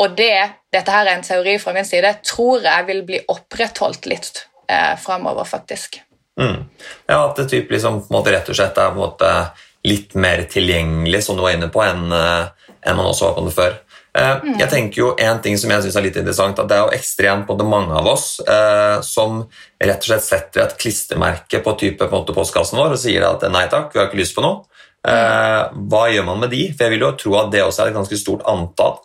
Og 0.03 0.17
det, 0.19 0.35
dette 0.75 0.91
her 0.91 1.07
er 1.07 1.15
en 1.15 1.23
teori 1.23 1.55
fra 1.61 1.71
min 1.77 1.87
side, 1.87 2.17
tror 2.27 2.67
jeg 2.67 2.89
vil 2.89 3.05
bli 3.07 3.21
opprettholdt 3.31 4.09
litt 4.11 4.43
eh, 4.67 4.97
framover, 4.99 5.47
faktisk. 5.47 6.01
Mm. 6.35 6.65
Ja, 7.07 7.21
at 7.29 7.39
det 7.39 7.47
typ 7.53 7.71
liksom, 7.71 8.01
på 8.03 8.11
en 8.11 8.17
måte, 8.17 8.35
rett 8.35 8.51
og 8.51 8.59
slett 8.59 8.75
er 8.75 8.91
på 8.91 8.99
en 8.99 9.05
måte 9.05 9.31
litt 9.85 10.15
mer 10.17 10.43
tilgjengelig, 10.49 11.23
som 11.25 11.37
du 11.37 11.43
var 11.45 11.55
inne 11.55 11.69
på, 11.71 11.83
enn, 11.85 12.09
en 12.09 12.97
man 12.97 13.09
også 13.09 13.29
var 13.29 13.35
på 13.37 13.45
det 13.45 13.55
før. 13.55 13.75
Eh, 14.15 14.35
mm. 14.43 14.53
Jeg 14.61 14.71
tenker 14.71 15.01
jo 15.01 15.07
En 15.19 15.41
ting 15.43 15.57
som 15.59 15.71
jeg 15.73 15.83
synes 15.83 15.97
er 15.99 16.05
litt 16.05 16.19
interessant, 16.19 16.59
at 16.61 16.69
det 16.71 16.77
er 16.77 16.85
jo 16.85 16.95
ekstremt 16.95 17.47
både 17.49 17.67
mange 17.67 17.95
av 17.99 18.07
oss 18.07 18.37
eh, 18.47 19.01
som 19.03 19.41
rett 19.75 20.05
og 20.05 20.07
slett 20.07 20.23
setter 20.23 20.63
et 20.63 20.77
klistremerke 20.79 21.59
på 21.65 21.73
type 21.81 22.07
på 22.11 22.21
postkassen 22.29 22.79
vår 22.79 22.95
og 22.95 23.01
sier 23.01 23.25
at 23.27 23.43
nei 23.51 23.65
takk, 23.71 23.91
vi 23.91 23.99
har 23.99 24.07
ikke 24.07 24.21
lyst 24.21 24.37
på 24.37 24.45
noe. 24.45 24.63
Eh, 25.05 25.63
hva 25.91 26.05
gjør 26.13 26.29
man 26.29 26.45
med 26.45 26.53
de? 26.55 26.69
For 26.71 26.87
Jeg 26.87 26.95
vil 26.95 27.03
jo 27.03 27.11
tro 27.19 27.35
at 27.41 27.51
det 27.53 27.65
også 27.65 27.83
er 27.83 27.91
et 27.91 27.99
ganske 27.99 28.21
stort 28.21 28.45
antall. 28.49 29.01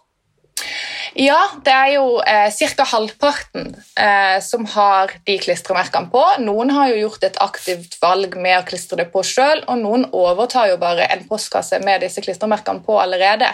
Ja, 1.19 1.39
det 1.65 1.73
er 1.75 1.89
jo 1.97 2.05
eh, 2.23 2.53
ca. 2.77 2.85
halvparten 2.93 3.73
eh, 3.99 4.39
som 4.45 4.67
har 4.75 5.13
de 5.27 5.37
klistremerkene 5.43 6.11
på. 6.13 6.23
Noen 6.45 6.71
har 6.75 6.93
jo 6.93 7.01
gjort 7.07 7.27
et 7.27 7.41
aktivt 7.43 7.97
valg 8.03 8.37
med 8.39 8.61
å 8.61 8.67
klistre 8.69 9.01
det 9.01 9.09
på 9.13 9.25
sjøl, 9.27 9.65
og 9.67 9.83
noen 9.83 10.07
overtar 10.13 10.71
jo 10.71 10.79
bare 10.83 11.09
en 11.11 11.27
postkasse 11.29 11.81
med 11.85 12.05
disse 12.05 12.23
klistremerkene 12.23 12.85
på 12.87 13.01
allerede. 13.03 13.51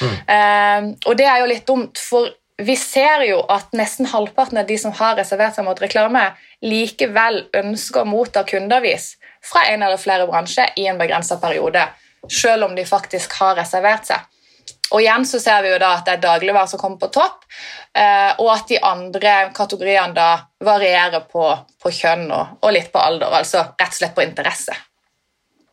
Mm. 0.00 0.16
Eh, 0.36 0.90
og 1.04 1.18
det 1.20 1.28
er 1.28 1.42
jo 1.42 1.50
litt 1.52 1.66
dumt, 1.68 2.00
for 2.00 2.32
vi 2.56 2.76
ser 2.80 3.26
jo 3.28 3.42
at 3.52 3.74
nesten 3.76 4.08
halvparten 4.08 4.62
av 4.62 4.68
de 4.68 4.78
som 4.80 4.94
har 4.96 5.18
reservert 5.18 5.58
seg 5.58 5.66
mot 5.66 5.80
reklame, 5.80 6.30
likevel 6.64 7.42
ønsker 7.60 8.02
å 8.04 8.08
motta 8.08 8.46
kundeavis 8.48 9.14
fra 9.44 9.66
en 9.68 9.84
eller 9.84 10.00
flere 10.00 10.24
bransjer 10.28 10.72
i 10.80 10.86
en 10.88 10.96
begrensa 11.00 11.36
periode, 11.42 11.84
selv 12.32 12.70
om 12.70 12.72
de 12.74 12.86
faktisk 12.88 13.36
har 13.42 13.58
reservert 13.60 14.08
seg. 14.08 14.24
Og 14.90 15.02
igjen 15.02 15.26
så 15.26 15.40
ser 15.42 15.62
vi 15.64 15.72
jo 15.72 15.78
da 15.82 15.96
at 15.96 16.06
det 16.06 16.16
er 16.16 16.22
dagligvarer 16.22 16.70
som 16.70 16.80
kommer 16.80 17.00
på 17.00 17.10
topp, 17.14 17.46
eh, 17.98 18.32
og 18.38 18.50
at 18.54 18.68
de 18.70 18.78
andre 18.86 19.36
kategoriene 19.56 20.14
da 20.14 20.28
varierer 20.64 21.24
på, 21.30 21.46
på 21.82 21.92
kjønn 21.92 22.28
og, 22.30 22.58
og, 22.60 22.68
litt 22.74 22.92
på 22.94 23.02
alder, 23.02 23.34
altså 23.40 23.64
rett 23.72 23.90
og 23.90 23.98
slett 23.98 24.14
på 24.14 24.22
interesse. 24.26 24.76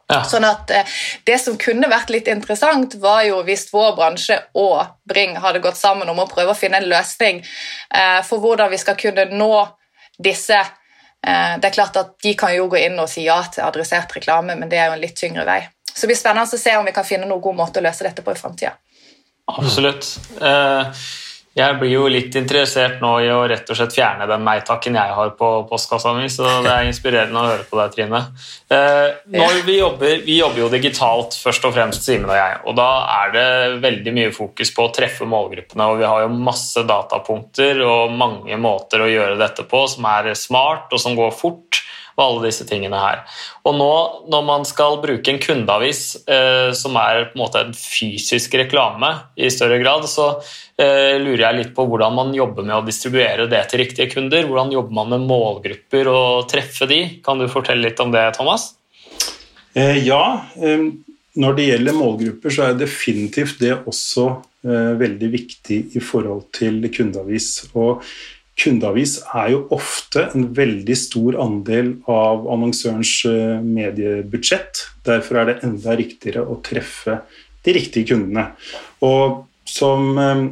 Ja. 0.10 0.20
Sånn 0.28 0.44
at 0.44 0.70
eh, 0.74 0.90
Det 1.26 1.38
som 1.40 1.56
kunne 1.58 1.88
vært 1.90 2.10
litt 2.12 2.28
interessant, 2.28 2.98
var 3.02 3.22
jo 3.24 3.38
hvis 3.48 3.70
vår 3.72 3.94
bransje 3.98 4.36
og 4.60 4.82
Bring 5.08 5.38
hadde 5.40 5.62
gått 5.64 5.80
sammen 5.80 6.10
om 6.12 6.20
å 6.20 6.28
prøve 6.28 6.52
å 6.52 6.58
finne 6.58 6.82
en 6.82 6.90
løsning 6.92 7.40
eh, 7.40 8.20
for 8.28 8.44
hvordan 8.44 8.74
vi 8.74 8.82
skal 8.82 8.98
kunne 9.00 9.30
nå 9.32 9.54
disse 10.18 10.60
Det 11.24 11.66
er 11.66 11.74
klart 11.74 11.96
at 11.98 12.10
De 12.22 12.34
kan 12.38 12.52
jo 12.52 12.68
gå 12.70 12.82
inn 12.84 13.00
og 13.00 13.08
si 13.10 13.24
ja 13.24 13.40
til 13.48 13.64
adressert 13.64 14.12
reklame, 14.14 14.58
men 14.60 14.70
det 14.70 14.78
er 14.78 14.90
jo 14.92 14.98
en 14.98 15.02
litt 15.02 15.16
tyngre 15.18 15.46
vei. 15.48 15.62
Så 15.88 16.04
det 16.04 16.12
blir 16.12 16.20
spennende 16.20 16.60
å 16.60 16.60
se 16.60 16.74
om 16.76 16.86
vi 16.86 16.94
kan 16.94 17.08
finne 17.08 17.30
noen 17.30 17.42
god 17.42 17.56
måte 17.62 17.80
å 17.80 17.86
løse 17.86 18.04
dette 18.04 18.26
på 18.26 18.36
i 18.36 18.38
framtida. 18.38 18.74
Absolutt. 19.52 20.18
Eh, 20.42 21.04
Jeg 21.54 21.76
blir 21.78 21.92
jo 21.92 22.08
litt 22.10 22.34
interessert 22.34 22.96
nå 22.98 23.12
i 23.22 23.28
å 23.30 23.44
rett 23.46 23.68
og 23.70 23.78
slett 23.78 23.94
fjerne 23.94 24.26
den 24.26 24.42
nei-takken 24.42 24.96
jeg 24.98 25.14
har 25.14 25.34
på 25.38 25.50
postkassa 25.70 26.10
mi, 26.18 26.26
så 26.26 26.48
det 26.66 26.72
er 26.72 26.88
inspirerende 26.90 27.38
å 27.38 27.46
høre 27.52 27.68
på 27.70 27.78
deg, 27.78 27.92
Trine. 27.94 28.22
Eh, 28.74 29.12
Når 29.30 29.60
vi 29.68 29.76
jobber, 29.78 30.24
vi 30.26 30.40
jobber 30.40 30.64
jo 30.64 30.70
digitalt 30.74 31.38
først 31.38 31.68
og 31.70 31.76
fremst, 31.76 32.08
Simen 32.08 32.26
og 32.32 32.40
jeg, 32.40 32.58
og 32.66 32.74
da 32.80 32.90
er 33.20 33.36
det 33.36 33.46
veldig 33.86 34.14
mye 34.18 34.34
fokus 34.34 34.74
på 34.74 34.88
å 34.88 34.94
treffe 34.98 35.30
målgruppene, 35.30 35.92
og 35.92 36.02
vi 36.02 36.10
har 36.10 36.26
jo 36.26 36.34
masse 36.34 36.82
datapunkter 36.90 37.86
og 37.86 38.18
mange 38.18 38.58
måter 38.58 39.06
å 39.06 39.12
gjøre 39.14 39.38
dette 39.38 39.68
på 39.70 39.86
som 39.94 40.10
er 40.10 40.34
smart 40.34 40.90
og 40.90 41.06
som 41.06 41.14
går 41.14 41.38
fort 41.38 41.84
og 42.18 42.24
alle 42.26 42.50
disse 42.50 42.68
tingene 42.70 43.00
her. 43.00 43.24
Og 43.68 43.78
nå 43.78 43.94
når 44.32 44.46
man 44.48 44.68
skal 44.68 45.00
bruke 45.04 45.34
en 45.34 45.42
kundeavis 45.42 46.04
eh, 46.28 46.70
som 46.78 46.98
er 47.00 47.30
på 47.30 47.38
en 47.38 47.44
måte 47.44 47.64
en 47.64 47.74
fysisk 47.78 48.58
reklame 48.60 49.14
i 49.36 49.52
større 49.54 49.80
grad, 49.82 50.08
så 50.10 50.30
eh, 50.78 51.20
lurer 51.22 51.48
jeg 51.48 51.60
litt 51.60 51.74
på 51.78 51.88
hvordan 51.90 52.16
man 52.18 52.36
jobber 52.38 52.68
med 52.68 52.78
å 52.80 52.86
distribuere 52.86 53.50
det 53.52 53.64
til 53.72 53.84
riktige 53.84 54.12
kunder. 54.14 54.46
Hvordan 54.50 54.74
jobber 54.76 55.00
man 55.02 55.16
med 55.16 55.28
målgrupper 55.32 56.12
og 56.12 56.48
treffe 56.52 56.90
de? 56.90 57.02
Kan 57.26 57.42
du 57.42 57.50
fortelle 57.52 57.90
litt 57.90 58.02
om 58.04 58.14
det, 58.14 58.28
Thomas? 58.38 58.74
Eh, 59.74 59.98
ja, 60.06 60.24
eh, 60.62 60.88
når 61.42 61.56
det 61.58 61.68
gjelder 61.72 61.98
målgrupper, 61.98 62.54
så 62.54 62.68
er 62.68 62.78
definitivt 62.78 63.62
det 63.64 63.74
også 63.90 64.28
eh, 64.68 64.94
veldig 65.00 65.30
viktig 65.34 65.80
i 65.98 66.02
forhold 66.04 66.46
til 66.54 66.78
kundeavis. 66.94 67.72
Og 67.74 68.04
kundeavis 68.60 69.18
er 69.34 69.54
jo 69.54 69.62
ofte 69.74 70.28
en 70.36 70.50
veldig 70.56 70.96
stor 70.98 71.38
andel 71.42 71.96
av 72.10 72.46
annonsørens 72.54 73.14
eh, 73.30 73.62
mediebudsjett. 73.66 74.84
Derfor 75.06 75.42
er 75.42 75.50
det 75.50 75.56
enda 75.68 75.96
riktigere 75.98 76.46
å 76.46 76.60
treffe 76.66 77.22
de 77.66 77.76
riktige 77.78 78.12
kundene. 78.14 78.52
Og 79.06 79.44
som, 79.66 80.12
eh, 80.22 80.44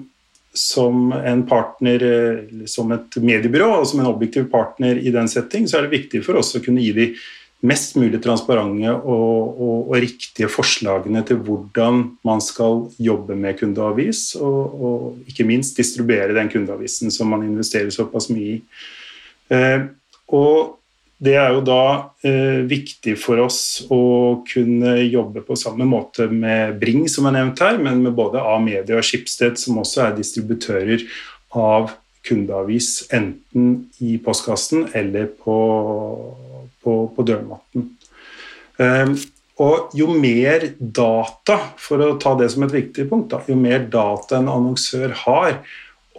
som 0.57 1.11
en 1.13 1.45
partner, 1.47 2.07
eh, 2.07 2.65
som 2.65 2.91
et 2.95 3.19
mediebyrå 3.21 3.69
og 3.77 3.85
som 3.87 4.01
en 4.01 4.09
objektiv 4.09 4.49
partner 4.51 4.97
i 4.97 5.13
den 5.13 5.29
setting, 5.29 5.69
så 5.69 5.77
er 5.77 5.87
det 5.87 5.99
viktig 5.99 6.23
for 6.25 6.41
oss 6.41 6.55
å 6.57 6.63
kunne 6.63 6.81
gi 6.81 6.95
de 6.97 7.07
mest 7.61 7.95
mulig 7.99 8.19
transparente 8.23 8.89
og, 8.89 9.61
og, 9.61 9.77
og 9.91 9.95
riktige 10.01 10.49
forslagene 10.49 11.21
til 11.27 11.39
hvordan 11.45 12.03
man 12.25 12.41
skal 12.41 12.87
jobbe 13.01 13.37
med 13.37 13.59
kundeavis, 13.59 14.31
og, 14.41 14.81
og 14.81 15.29
ikke 15.29 15.45
minst 15.47 15.77
distribuere 15.77 16.33
den 16.37 16.49
kundeavisen 16.51 17.13
som 17.13 17.29
man 17.33 17.45
investerer 17.45 17.93
såpass 17.93 18.31
mye 18.33 18.57
i. 18.57 18.59
Eh, 19.53 19.89
og 20.33 20.77
det 21.21 21.35
er 21.37 21.53
jo 21.53 21.61
da 21.61 21.81
eh, 22.25 22.63
viktig 22.65 23.13
for 23.21 23.43
oss 23.43 23.83
å 23.93 24.41
kunne 24.47 24.95
jobbe 25.03 25.43
på 25.45 25.57
samme 25.59 25.85
måte 25.85 26.25
med 26.31 26.79
Bring, 26.81 27.05
som 27.11 27.27
er 27.29 27.37
nevnt 27.37 27.61
her, 27.61 27.77
men 27.77 28.01
med 28.01 28.15
både 28.17 28.41
A-Media 28.41 28.97
og 28.97 29.05
Schibsted, 29.05 29.59
som 29.61 29.77
også 29.83 30.07
er 30.07 30.15
distributører 30.17 31.05
av 31.53 31.93
kundeavis, 32.27 33.07
enten 33.13 33.73
i 34.03 34.17
postkassen 34.21 34.87
eller 34.97 35.29
på 35.41 35.57
på, 36.83 36.95
på 37.15 37.25
dørmatten. 37.27 37.87
Um, 38.81 39.15
og 39.61 39.91
jo 39.93 40.07
mer 40.09 40.71
data, 40.79 41.57
for 41.77 42.01
å 42.01 42.15
ta 42.21 42.33
det 42.39 42.49
som 42.53 42.65
et 42.65 42.73
viktig 42.73 43.05
punkt, 43.11 43.29
da, 43.33 43.41
jo 43.45 43.57
mer 43.59 43.83
data 43.93 44.39
en 44.39 44.49
annonsør 44.49 45.13
har 45.25 45.59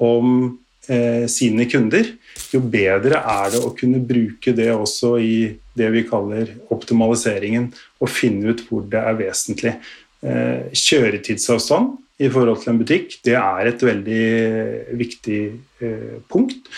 om 0.02 0.44
eh, 0.86 1.24
sine 1.30 1.66
kunder, 1.70 2.12
jo 2.54 2.60
bedre 2.62 3.18
er 3.18 3.50
det 3.50 3.62
å 3.64 3.72
kunne 3.74 3.98
bruke 4.06 4.54
det 4.54 4.68
også 4.70 5.16
i 5.18 5.34
det 5.74 5.88
vi 5.90 6.04
kaller 6.06 6.52
optimaliseringen, 6.70 7.72
og 7.98 8.12
finne 8.12 8.54
ut 8.54 8.62
hvor 8.68 8.86
det 8.92 9.02
er 9.02 9.18
vesentlig. 9.18 9.74
Eh, 10.22 10.70
kjøretidsavstand 10.78 11.96
i 12.22 12.30
forhold 12.30 12.62
til 12.62 12.72
en 12.72 12.80
butikk, 12.80 13.18
det 13.26 13.36
er 13.38 13.68
et 13.68 13.82
veldig 13.82 14.24
viktig 14.98 15.40
eh, 15.82 16.18
punkt. 16.30 16.70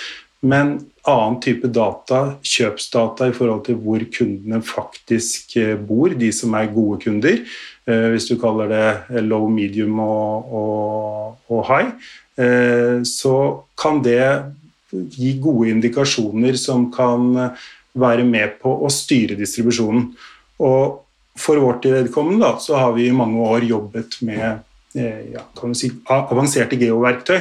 Men 0.44 0.76
annen 1.08 1.38
type 1.44 1.68
data, 1.72 2.36
kjøpsdata 2.44 3.30
i 3.30 3.36
forhold 3.36 3.64
til 3.66 3.78
hvor 3.80 4.02
kundene 4.12 4.60
faktisk 4.64 5.56
eh, 5.60 5.76
bor, 5.76 6.12
de 6.16 6.30
som 6.36 6.56
er 6.56 6.72
gode 6.72 7.00
kunder, 7.04 7.40
eh, 7.88 8.08
hvis 8.12 8.28
du 8.30 8.36
kaller 8.40 8.72
det 8.72 9.22
low, 9.24 9.48
medium 9.52 10.00
og, 10.04 10.52
og, 10.60 11.40
og 11.52 11.64
high, 11.70 11.94
så 13.06 13.34
kan 13.78 14.00
det 14.02 14.24
gi 14.90 15.36
gode 15.38 15.68
indikasjoner 15.70 16.56
som 16.58 16.88
kan 16.90 17.28
være 17.94 18.24
med 18.26 18.56
på 18.58 18.72
å 18.82 18.90
styre 18.90 19.36
distribusjonen. 19.38 20.08
Og 20.66 21.04
for 21.38 21.62
vårt 21.62 21.86
vedkommende 21.86 22.56
så 22.62 22.80
har 22.80 22.96
vi 22.96 23.06
i 23.06 23.14
mange 23.14 23.38
år 23.38 23.68
jobbet 23.70 24.18
med 24.26 24.64
ja, 24.94 25.44
si, 25.74 25.90
avanserte 26.06 26.78
geoverktøy 26.78 27.40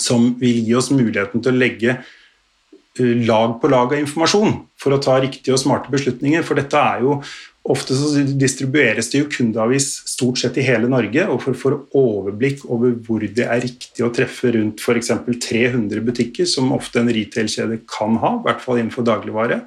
som 0.00 0.30
vil 0.40 0.62
gi 0.64 0.76
oss 0.76 0.92
muligheten 0.92 1.42
til 1.42 1.54
å 1.54 1.60
legge 1.60 1.96
eh, 1.96 3.12
lag 3.26 3.58
på 3.60 3.70
lag 3.72 3.92
av 3.92 4.00
informasjon 4.00 4.58
for 4.80 4.96
å 4.96 5.02
ta 5.02 5.18
riktige 5.22 5.56
og 5.56 5.62
smarte 5.62 5.92
beslutninger. 5.92 6.44
For 6.46 6.58
dette 6.58 6.80
er 6.80 7.04
jo 7.06 7.20
Ofte 7.66 7.96
så 7.98 8.20
distribueres 8.38 9.08
det 9.10 9.18
jo 9.18 9.26
kundeavis 9.26 9.88
stort 10.06 10.38
sett 10.38 10.58
i 10.60 10.62
hele 10.62 10.86
Norge, 10.86 11.24
og 11.26 11.40
for 11.42 11.50
å 11.50 11.58
få 11.58 11.70
overblikk 11.98 12.60
over 12.70 12.92
hvor 13.02 13.24
det 13.24 13.42
er 13.42 13.64
riktig 13.64 14.04
å 14.06 14.10
treffe 14.14 14.52
rundt 14.54 14.78
f.eks. 14.78 15.10
300 15.26 16.04
butikker, 16.06 16.46
som 16.46 16.70
ofte 16.76 17.02
en 17.02 17.10
retail-kjede 17.10 17.80
kan 17.90 18.20
ha, 18.22 18.36
i 18.36 18.44
hvert 18.46 18.62
fall 18.62 18.78
innenfor 18.78 19.08
dagligvare, 19.08 19.58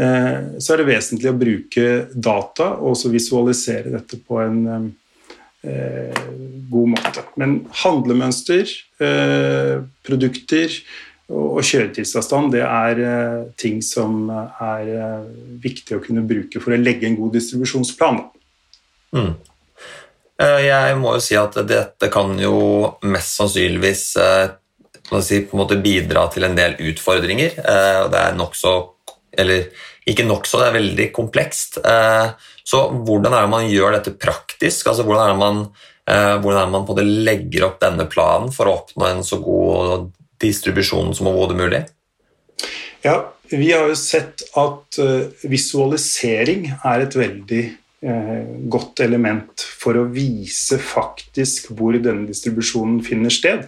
eh, 0.00 0.38
så 0.56 0.72
er 0.72 0.80
det 0.80 0.88
vesentlig 0.88 1.28
å 1.28 1.36
bruke 1.42 1.84
data 2.14 2.70
og 2.78 2.94
også 2.94 3.12
visualisere 3.12 3.92
dette 3.98 4.22
på 4.24 4.40
en 4.46 4.58
eh, 4.64 4.88
god 6.70 6.88
måte. 6.94 7.24
Men 7.40 7.58
handlemønster, 7.82 8.70
eh, 9.02 9.80
produkter 10.06 10.72
og, 11.28 11.60
kjøretidsavstand 11.66 12.54
det 12.54 12.62
er 12.64 13.02
eh, 13.04 13.40
ting 13.60 13.82
som 13.84 14.30
er 14.32 14.92
eh, 14.94 15.26
viktig 15.60 15.98
å 15.98 16.04
kunne 16.04 16.24
bruke 16.28 16.62
for 16.62 16.72
å 16.72 16.80
legge 16.80 17.08
en 17.08 17.18
god 17.18 17.36
distribusjonsplan. 17.36 18.22
Mm. 19.16 19.34
Eh, 20.38 20.60
jeg 20.68 20.96
må 21.00 21.16
jo 21.16 21.24
si 21.24 21.36
at 21.36 21.58
dette 21.68 22.10
kan 22.12 22.32
jo 22.40 22.94
mest 23.04 23.36
sannsynligvis 23.40 24.04
eh, 24.22 24.56
si, 25.24 25.42
bidra 25.84 26.28
til 26.32 26.48
en 26.48 26.56
del 26.56 26.78
utfordringer. 26.92 27.60
Det 27.60 28.22
er 28.24 28.36
nokså 28.36 28.74
Eller 29.38 29.68
ikke 30.08 30.24
nokså, 30.24 30.58
det 30.58 30.66
er 30.66 30.74
veldig 30.74 31.04
komplekst. 31.14 31.76
Så 32.68 32.82
hvordan 32.92 33.32
er 33.32 33.46
det 33.46 33.52
man 33.52 33.70
gjør 33.70 33.96
dette 33.96 34.12
praktisk? 34.20 34.90
Altså, 34.90 35.06
hvordan 35.06 35.24
er 35.24 35.32
det 35.32 35.40
man, 35.40 35.60
eh, 36.10 36.34
hvordan 36.36 36.60
er 36.60 36.66
det 36.66 36.74
man 36.74 36.86
på 36.88 36.96
det 36.98 37.06
legger 37.06 37.68
opp 37.70 37.80
denne 37.80 38.04
planen 38.10 38.52
for 38.52 38.68
å 38.68 38.76
oppnå 38.82 39.08
en 39.08 39.24
så 39.24 39.40
god 39.40 40.10
distribusjon 40.42 41.14
som 41.16 41.30
overhodet 41.30 41.58
mulig? 41.58 41.82
Ja, 43.06 43.16
vi 43.48 43.70
har 43.72 43.88
jo 43.88 43.96
sett 43.96 44.44
at 44.58 44.98
uh, 45.00 45.30
visualisering 45.48 46.66
er 46.76 47.04
et 47.04 47.14
veldig 47.16 47.62
uh, 48.04 48.42
godt 48.68 49.00
element 49.00 49.64
for 49.80 49.96
å 49.96 50.08
vise 50.12 50.76
faktisk 50.82 51.70
hvor 51.78 51.96
denne 51.96 52.28
distribusjonen 52.28 53.00
finner 53.06 53.32
sted. 53.32 53.64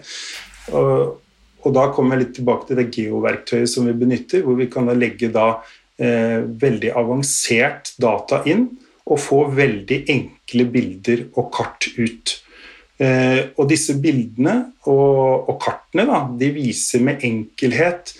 Uh, 0.69 1.15
og 1.61 1.73
da 1.73 1.87
kommer 1.95 2.17
jeg 2.17 2.25
litt 2.25 2.37
tilbake 2.37 2.69
til 2.69 2.81
det 2.81 2.89
geoverktøyet 2.93 3.71
som 3.71 3.89
vi 3.89 3.97
benytter, 3.97 4.45
hvor 4.45 4.59
vi 4.59 4.69
kan 4.69 4.89
legge 4.97 5.31
da 5.33 5.53
veldig 6.01 6.89
avansert 6.97 7.91
data 8.01 8.39
inn 8.49 8.63
og 9.11 9.19
få 9.19 9.41
veldig 9.55 10.03
enkle 10.11 10.67
bilder 10.71 11.25
og 11.35 11.51
kart 11.55 11.89
ut. 11.97 12.37
Eh, 13.01 13.51
og 13.57 13.67
disse 13.71 13.97
bildene 14.01 14.55
og, 14.85 15.49
og 15.49 15.57
kartene 15.63 16.05
da, 16.07 16.23
de 16.37 16.51
viser 16.53 17.03
med 17.03 17.23
enkelhet 17.27 18.13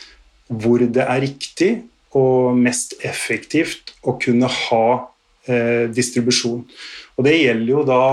hvor 0.52 0.84
det 0.84 1.06
er 1.06 1.24
riktig 1.24 1.72
og 2.18 2.58
mest 2.60 2.98
effektivt 3.08 3.94
å 4.04 4.18
kunne 4.20 4.50
ha 4.52 4.86
eh, 5.48 5.88
distribusjon. 5.94 6.64
Og 7.16 7.28
det 7.28 7.38
gjelder 7.38 7.72
jo 7.72 7.84
da 7.88 8.04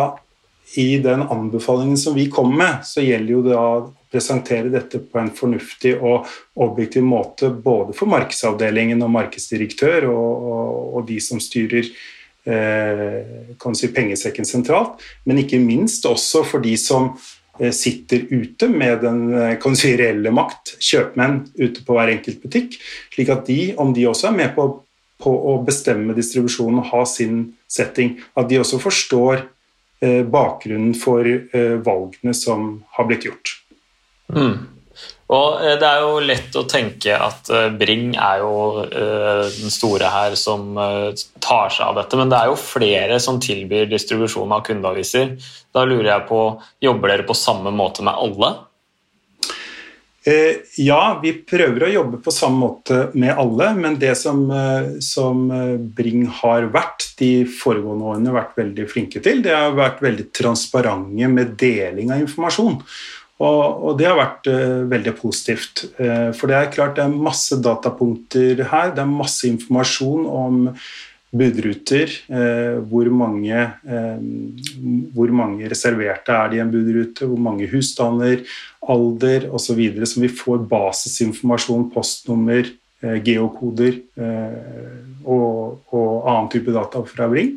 i 0.79 0.99
den 1.01 1.25
anbefalingen 1.25 1.97
som 1.99 2.15
vi 2.15 2.29
kommer 2.31 2.61
med, 2.61 2.85
så 2.85 3.01
gjelder 3.01 3.33
jo 3.33 3.41
da 3.47 3.63
å 3.65 3.87
presentere 4.13 4.71
dette 4.73 5.01
på 5.01 5.21
en 5.21 5.33
fornuftig 5.37 5.95
og 5.97 6.29
objektiv 6.61 7.05
måte 7.05 7.51
både 7.51 7.97
for 7.97 8.13
markedsavdelingen 8.13 9.01
og 9.05 9.13
markedsdirektør 9.17 10.11
og, 10.13 10.47
og, 10.53 10.79
og 11.01 11.09
de 11.09 11.19
som 11.25 11.41
styrer 11.43 11.89
kan 13.61 13.77
si 13.77 13.91
pengesekken 13.93 14.49
sentralt, 14.49 15.03
men 15.29 15.43
ikke 15.43 15.61
minst 15.63 16.07
også 16.09 16.45
for 16.49 16.65
de 16.65 16.75
som 16.81 17.13
eh, 17.61 17.73
sitter 17.75 18.25
ute 18.31 18.71
med 18.73 19.03
den 19.05 19.25
eh, 19.37 19.71
si, 19.77 19.95
reelle 20.01 20.33
makt, 20.35 20.77
kjøpmenn 20.81 21.43
ute 21.59 21.85
på 21.85 21.97
hver 21.97 22.15
enkelt 22.15 22.43
butikk, 22.45 22.79
slik 23.15 23.33
at 23.35 23.47
de, 23.51 23.61
om 23.77 23.93
de 23.97 24.09
også 24.09 24.31
er 24.31 24.39
med 24.43 24.55
på 24.57 24.71
på 25.19 25.35
å 25.51 25.59
bestemme 25.67 26.17
distribusjonen 26.17 26.81
og 26.83 26.91
ha 26.93 27.05
sin 27.09 27.41
setting. 27.71 28.17
At 28.39 28.49
de 28.51 28.61
også 28.63 28.81
forstår 28.83 29.43
eh, 30.05 30.23
bakgrunnen 30.23 30.95
for 30.99 31.27
eh, 31.27 31.77
valgene 31.85 32.35
som 32.39 32.69
har 32.97 33.09
blitt 33.09 33.27
gjort. 33.27 33.57
Mm. 34.31 34.78
Og 35.29 35.61
eh, 35.61 35.77
Det 35.81 35.89
er 35.89 36.05
jo 36.05 36.21
lett 36.25 36.57
å 36.57 36.65
tenke 36.69 37.17
at 37.17 37.51
eh, 37.53 37.69
Bring 37.79 38.15
er 38.17 38.41
jo 38.43 38.53
uh, 38.81 39.45
den 39.45 39.73
store 39.73 40.09
her 40.13 40.37
som 40.41 40.71
tar 41.45 41.75
seg 41.75 41.85
av 41.85 41.99
dette, 42.01 42.17
men 42.21 42.33
det 42.33 42.39
er 42.39 42.53
jo 42.53 42.61
flere 42.61 43.19
som 43.23 43.41
tilbyr 43.43 43.91
distribusjon 43.91 44.55
av 44.55 44.65
kundeaviser. 44.67 45.37
Da 45.75 45.85
lurer 45.89 46.15
jeg 46.15 46.27
på, 46.31 46.41
Jobber 46.85 47.13
dere 47.13 47.29
på 47.29 47.37
samme 47.37 47.73
måte 47.75 48.07
med 48.07 48.17
alle? 48.17 48.55
Eh, 50.29 50.59
ja, 50.83 51.19
vi 51.23 51.31
prøver 51.47 51.87
å 51.87 51.91
jobbe 51.93 52.19
på 52.21 52.33
samme 52.35 52.59
måte 52.61 52.97
med 53.17 53.39
alle, 53.39 53.71
men 53.79 53.95
det 54.01 54.17
som, 54.19 54.43
eh, 54.51 54.99
som, 55.01 55.51
eh, 55.51 55.77
Bring 55.79 56.27
har 56.27 56.67
vært 56.75 57.17
de 57.19 57.45
foregående 57.45 58.05
årene 58.05 58.35
vært 58.35 58.57
veldig 58.57 58.89
flinke 58.91 59.23
til, 59.23 59.43
det 59.43 59.55
har 59.55 59.73
vært 59.73 60.01
veldig 60.01 60.33
transparente 60.33 61.29
med 61.29 61.57
deling 61.57 62.11
av 62.11 62.21
informasjon. 62.21 62.83
Og, 63.39 63.85
og 63.87 63.99
det 63.99 64.09
har 64.09 64.19
vært 64.19 64.49
uh, 64.51 64.87
veldig 64.91 65.15
positivt. 65.21 65.85
Uh, 65.99 66.31
for 66.35 66.51
det 66.51 66.59
er 66.59 66.73
klart 66.75 66.97
det 66.99 67.05
er 67.07 67.21
masse 67.29 67.59
datapunkter 67.63 68.65
her, 68.73 68.91
det 68.95 69.05
er 69.05 69.13
masse 69.13 69.47
informasjon 69.47 70.27
om 70.27 70.65
budruter. 71.39 72.11
Uh, 72.27 72.83
hvor, 72.91 73.11
mange, 73.15 73.63
hvor 75.15 75.35
mange 75.39 75.71
reserverte 75.71 76.35
er 76.35 76.51
det 76.51 76.59
i 76.59 76.65
en 76.65 76.75
budrute, 76.75 77.31
hvor 77.31 77.43
mange 77.47 77.71
husstander, 77.71 78.43
alder 78.83 79.47
osv. 79.55 79.85
Som 80.03 80.27
vi 80.27 80.35
får 80.35 80.65
basisinformasjon, 80.71 81.91
postnummer, 81.95 82.75
geokoder 82.99 84.01
og, 84.19 85.85
og, 85.95 86.09
annen 86.27 86.49
type 86.51 86.73
data 86.75 87.05
fra 87.07 87.29
Bring. 87.31 87.53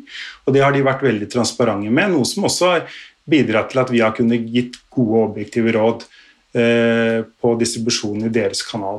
Og 0.46 0.54
det 0.54 0.62
har 0.62 0.70
de 0.70 0.84
vært 0.86 1.02
veldig 1.02 1.26
transparente 1.32 1.90
med, 1.90 2.12
noe 2.12 2.28
som 2.28 2.46
også 2.46 2.68
har 2.70 2.84
bidratt 3.28 3.72
til 3.72 3.82
at 3.82 3.92
vi 3.92 4.02
har 4.02 4.14
kunnet 4.16 4.48
gitt 4.50 4.80
gode 4.90 5.14
og 5.18 5.30
objektive 5.30 5.74
råd 5.76 6.04
på 6.52 7.52
distribusjonen 7.56 8.26
i 8.28 8.32
deres 8.34 8.60
kanal. 8.68 8.98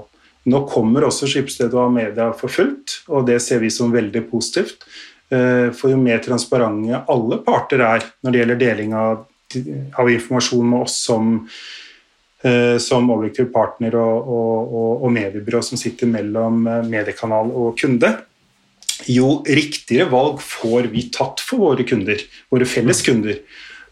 Nå 0.49 0.63
kommer 0.67 1.05
også 1.07 1.27
Skipsstedet 1.29 1.75
og 1.77 1.91
Amedia 1.91 2.31
for 2.35 2.51
fullt, 2.51 2.97
og 3.07 3.27
det 3.29 3.37
ser 3.43 3.61
vi 3.61 3.69
som 3.71 3.93
veldig 3.93 4.25
positivt. 4.31 4.87
Eh, 5.33 5.69
for 5.75 5.93
jo 5.93 5.99
mer 6.01 6.19
transparente 6.23 6.99
alle 7.09 7.39
parter 7.45 7.81
er 7.85 8.03
når 8.21 8.33
det 8.33 8.41
gjelder 8.41 8.59
deling 8.59 8.97
av, 8.97 9.23
av 10.01 10.11
informasjon 10.11 10.67
med 10.67 10.83
oss 10.83 10.97
som, 11.07 11.37
eh, 12.43 12.75
som 12.83 13.07
objektiv 13.15 13.47
partner 13.55 13.95
og, 14.01 14.27
og, 14.35 14.75
og, 14.81 14.91
og 15.07 15.15
mediebyrå 15.15 15.63
som 15.63 15.79
sitter 15.79 16.11
mellom 16.11 16.67
eh, 16.67 16.83
mediekanal 16.91 17.53
og 17.55 17.79
kunde, 17.79 18.11
jo 19.09 19.39
riktigere 19.47 20.11
valg 20.11 20.43
får 20.43 20.91
vi 20.91 21.07
tatt 21.13 21.41
for 21.43 21.69
våre 21.69 21.87
kunder, 21.87 22.19
våre 22.51 22.67
felles 22.69 23.01
kunder. 23.05 23.39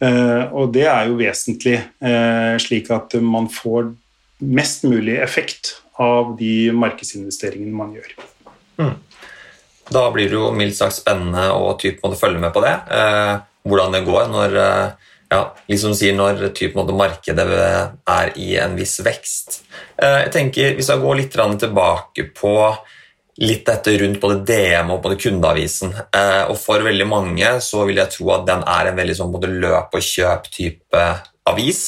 Og 0.01 0.72
det 0.74 0.88
er 0.89 1.10
jo 1.12 1.17
vesentlig, 1.20 1.75
slik 2.63 2.88
at 2.89 3.13
man 3.22 3.46
får 3.53 3.91
mest 4.41 4.84
mulig 4.89 5.20
effekt 5.22 5.75
av 6.01 6.34
de 6.39 6.72
markedsinvesteringene 6.74 7.75
man 7.75 7.93
gjør. 7.96 8.15
Mm. 8.81 8.96
Da 9.91 10.08
blir 10.13 10.29
det 10.31 10.38
jo 10.38 10.50
mildt 10.55 10.79
sagt 10.79 10.98
spennende 11.01 11.50
å 11.53 11.74
typ 11.79 12.01
måtte 12.03 12.20
følge 12.20 12.41
med 12.41 12.53
på 12.55 12.63
det. 12.63 12.74
Eh, 12.96 13.34
hvordan 13.67 13.96
det 13.96 14.05
går 14.08 14.29
når, 14.31 14.55
eh, 14.62 15.10
ja, 15.31 15.41
liksom 15.70 15.93
sier 15.96 16.15
når 16.15 16.48
typ 16.55 16.75
måtte 16.75 16.96
markedet 16.96 17.46
er 17.46 18.31
i 18.39 18.55
en 18.58 18.75
viss 18.79 19.00
vekst. 19.03 19.62
Eh, 19.98 20.25
jeg 20.25 20.31
tenker 20.31 20.75
Vi 20.75 20.84
skal 20.84 21.00
gå 21.00 21.13
litt 21.15 21.31
tilbake 21.31 22.31
på 22.36 22.55
litt 23.39 23.63
dette 23.67 23.93
rundt 24.01 24.19
både 24.21 24.41
DM 24.47 24.91
og 24.91 25.01
både 25.05 25.17
kundeavisen. 25.21 25.93
Eh, 26.11 26.44
og 26.51 26.57
For 26.59 26.83
veldig 26.83 27.07
mange 27.07 27.53
så 27.63 27.85
vil 27.87 28.01
jeg 28.01 28.15
tro 28.17 28.31
at 28.35 28.48
den 28.50 28.65
er 28.67 28.89
en 28.89 29.00
veldig 29.00 29.17
sånn 29.22 29.31
både 29.33 29.51
løp 29.53 29.96
og 29.96 30.07
kjøp-type 30.07 31.05
avis, 31.51 31.81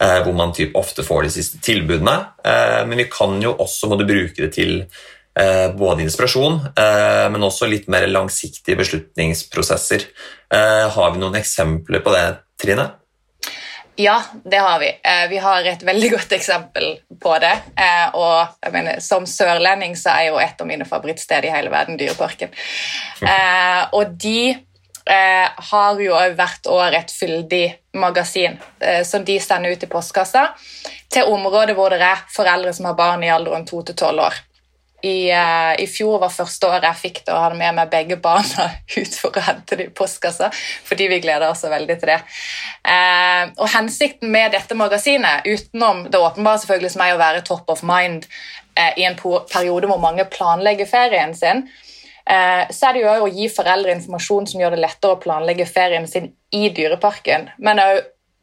eh, 0.00 0.20
hvor 0.24 0.36
man 0.36 0.54
typ 0.54 0.76
ofte 0.78 1.04
får 1.06 1.26
de 1.26 1.34
siste 1.34 1.60
tilbudene. 1.64 2.16
Eh, 2.44 2.84
men 2.86 3.02
vi 3.02 3.08
kan 3.10 3.36
jo 3.42 3.56
også 3.58 3.90
måtte 3.90 4.08
bruke 4.08 4.46
det 4.46 4.54
til 4.60 4.86
både 5.34 6.04
inspirasjon, 6.04 6.60
men 7.34 7.42
også 7.42 7.66
litt 7.66 7.88
mer 7.90 8.04
langsiktige 8.06 8.78
beslutningsprosesser. 8.78 10.04
Har 10.94 11.08
vi 11.10 11.18
noen 11.18 11.34
eksempler 11.34 12.04
på 12.04 12.12
det, 12.14 12.22
Trine? 12.62 12.84
Ja, 13.96 14.16
det 14.42 14.58
har 14.58 14.80
vi. 14.82 14.88
Vi 15.30 15.38
har 15.38 15.66
et 15.70 15.82
veldig 15.86 16.08
godt 16.16 16.32
eksempel 16.34 16.96
på 17.22 17.36
det. 17.38 17.52
Og 18.18 18.56
jeg 18.64 18.74
mener, 18.74 18.98
som 19.04 19.26
sørlending 19.28 19.94
så 19.98 20.16
er 20.18 20.32
jo 20.32 20.40
et 20.42 20.58
av 20.58 20.66
mine 20.66 20.86
favorittsteder 20.88 21.46
i 21.46 21.52
hele 21.54 21.70
verden 21.70 22.00
Dyreparken. 22.00 22.50
Og 23.94 24.16
de 24.18 24.56
eh, 25.10 25.48
har 25.70 26.00
jo 26.00 26.16
hvert 26.36 26.66
år 26.70 26.98
et 27.00 27.12
fyldig 27.12 27.64
magasin 28.00 28.58
eh, 28.80 29.02
som 29.06 29.24
de 29.24 29.38
sender 29.40 29.74
ut 29.74 29.84
i 29.84 29.90
postkassa 29.90 30.48
til 31.12 31.30
områder 31.30 31.74
hvor 31.76 31.92
det 31.92 32.02
er 32.02 32.24
foreldre 32.32 32.72
som 32.74 32.90
har 32.90 32.98
barn 32.98 33.24
i 33.24 33.32
alderen 33.32 33.66
2 33.68 33.82
til 33.90 33.96
12 33.96 34.26
år. 34.28 34.40
I, 35.04 35.28
uh, 35.36 35.74
I, 35.76 35.86
fjor 35.90 36.16
var 36.22 36.32
første 36.32 36.68
året 36.68 36.86
jeg 36.88 37.00
fikk 37.02 37.18
det 37.26 37.34
og 37.34 37.42
hadde 37.42 37.58
med 37.60 37.76
meg 37.76 37.90
begge 37.92 38.16
barna 38.24 38.70
ut 38.98 39.16
for 39.20 39.36
å 39.36 39.44
hente 39.44 39.78
det 39.78 39.88
i 39.90 39.94
postkassa, 39.94 40.48
fordi 40.88 41.10
vi 41.12 41.20
gleder 41.24 41.50
oss 41.50 41.64
veldig 41.68 41.96
til 42.00 42.12
det. 42.14 42.20
Uh, 42.80 43.52
og 43.58 43.68
Hensikten 43.74 44.32
med 44.32 44.56
dette 44.56 44.76
magasinet, 44.78 45.44
utenom 45.44 46.06
det 46.08 46.20
åpenbare 46.20 46.62
selvfølgelig 46.62 46.94
som 46.96 47.04
er 47.04 47.16
å 47.16 47.20
være 47.20 47.44
top 47.44 47.68
of 47.74 47.84
mind 47.86 48.28
uh, 48.78 48.92
i 48.96 49.04
en 49.08 49.18
periode 49.20 49.90
hvor 49.90 50.00
mange 50.02 50.26
planlegger 50.32 50.88
ferien 50.90 51.36
sin, 51.36 51.66
så 52.24 52.86
er 52.88 52.94
det 52.96 53.00
jo 53.02 53.10
å 53.20 53.26
gi 53.28 53.50
foreldre 53.52 53.92
informasjon 53.92 54.46
som 54.48 54.62
gjør 54.62 54.72
det 54.72 54.78
lettere 54.80 55.12
å 55.12 55.18
planlegge 55.20 55.66
ferien 55.68 56.06
sin 56.08 56.30
i 56.56 56.70
dyreparken, 56.72 57.50
men 57.60 57.82
òg 57.82 57.98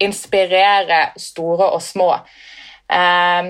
inspirere 0.05 0.99
store 1.17 1.71
og 1.73 1.81
små. 1.81 2.11
Eh, 2.91 3.49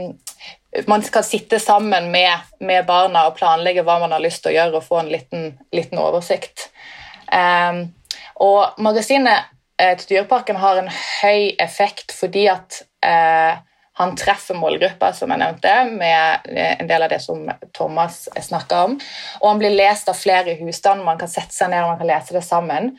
man 0.87 1.03
skal 1.03 1.25
sitte 1.27 1.59
sammen 1.59 2.11
med, 2.13 2.45
med, 2.59 2.85
barna 2.87 3.25
og 3.29 3.35
planlegge 3.39 3.83
hva 3.87 3.97
man 4.03 4.13
har 4.15 4.23
lyst 4.23 4.43
til 4.43 4.53
å 4.53 4.55
gjøre, 4.55 4.79
og 4.79 4.87
få 4.87 5.01
en 5.01 5.11
liten, 5.11 5.49
liten 5.75 5.99
oversikt. 5.99 6.69
Um, 7.31 7.89
og 8.43 8.79
magasinet 8.81 9.51
til 9.81 10.07
Dyreparken 10.09 10.59
har 10.61 10.77
en 10.77 10.89
høy 10.91 11.55
effekt 11.59 12.13
fordi 12.13 12.43
at 12.51 12.83
han 14.01 14.15
treffer 14.15 14.57
målgruppa, 14.57 15.11
som 15.13 15.31
jeg 15.31 15.41
nevnte, 15.41 15.73
med 15.93 16.47
eh, 16.49 16.77
en 16.79 16.87
del 16.89 17.05
av 17.05 17.11
det 17.11 17.19
som 17.23 17.43
Thomas 17.75 18.23
snakka 18.41 18.83
om. 18.87 18.95
Og 19.41 19.49
han 19.49 19.59
blir 19.61 19.75
lest 19.75 20.09
av 20.09 20.17
flere 20.17 20.53
i 20.53 20.61
husstand, 20.63 21.03
man 21.05 21.19
kan 21.21 21.31
sette 21.31 21.53
seg 21.55 21.69
ned 21.73 21.83
og 21.83 21.93
man 21.93 21.99
kan 21.99 22.09
lese 22.09 22.37
det 22.37 22.43
sammen. 22.45 22.93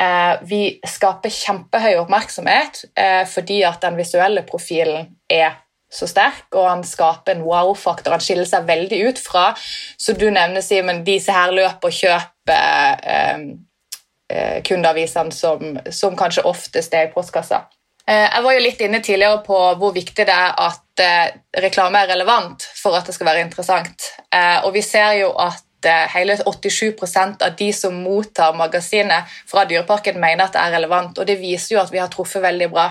Eh, 0.00 0.32
vi 0.48 0.62
skaper 0.90 1.30
kjempehøy 1.30 2.00
oppmerksomhet 2.00 2.82
eh, 2.98 3.22
fordi 3.30 3.60
at 3.68 3.84
den 3.84 4.00
visuelle 4.00 4.42
profilen 4.48 5.12
er 5.30 5.60
så 5.94 6.08
sterk, 6.10 6.48
og 6.54 6.66
han 6.68 6.82
skaper 6.86 7.34
en 7.34 7.44
wow-faktor. 7.46 8.16
Han 8.16 8.24
skiller 8.24 8.48
seg 8.48 8.66
veldig 8.68 9.00
ut 9.08 9.20
fra 9.22 9.46
så 9.56 10.16
du 10.18 10.26
nevner, 10.30 10.64
Simen, 10.64 11.04
disse 11.06 11.34
her 11.34 11.54
løper 11.54 11.90
og 11.90 11.98
kjøper 12.00 13.06
eh, 13.14 14.60
kundeavisene 14.66 15.34
som, 15.34 15.78
som 15.94 16.18
kanskje 16.18 16.46
oftest 16.50 16.94
er 16.96 17.08
i 17.08 17.14
postkassa. 17.14 17.64
Eh, 18.06 18.26
jeg 18.28 18.44
var 18.44 18.52
jo 18.52 18.64
litt 18.64 18.82
inne 18.84 19.00
tidligere 19.00 19.40
på 19.46 19.58
hvor 19.80 19.94
viktig 19.96 20.26
det 20.28 20.34
er 20.34 20.50
at 20.60 21.00
eh, 21.00 21.36
reklame 21.64 22.02
er 22.02 22.10
relevant 22.12 22.66
for 22.76 22.96
at 22.98 23.08
det 23.08 23.14
skal 23.16 23.30
være 23.30 23.44
interessant. 23.46 24.10
Eh, 24.28 24.58
og 24.66 24.74
vi 24.76 24.82
ser 24.84 25.14
jo 25.22 25.30
at 25.40 25.63
hele 25.86 26.36
87% 26.36 27.42
av 27.46 27.56
de 27.58 27.70
som 27.76 27.94
mottar 27.94 28.54
magasinet 28.56 29.30
fra 29.50 29.64
Dyreparken, 29.68 30.20
mener 30.20 30.46
at 30.46 30.56
det 30.56 30.62
er 30.62 30.74
relevant. 30.76 31.18
og 31.18 31.26
Det 31.26 31.38
viser 31.40 31.76
jo 31.76 31.82
at 31.82 31.92
vi 31.92 32.02
har 32.02 32.12
truffet 32.12 32.42
veldig 32.42 32.70
bra. 32.72 32.86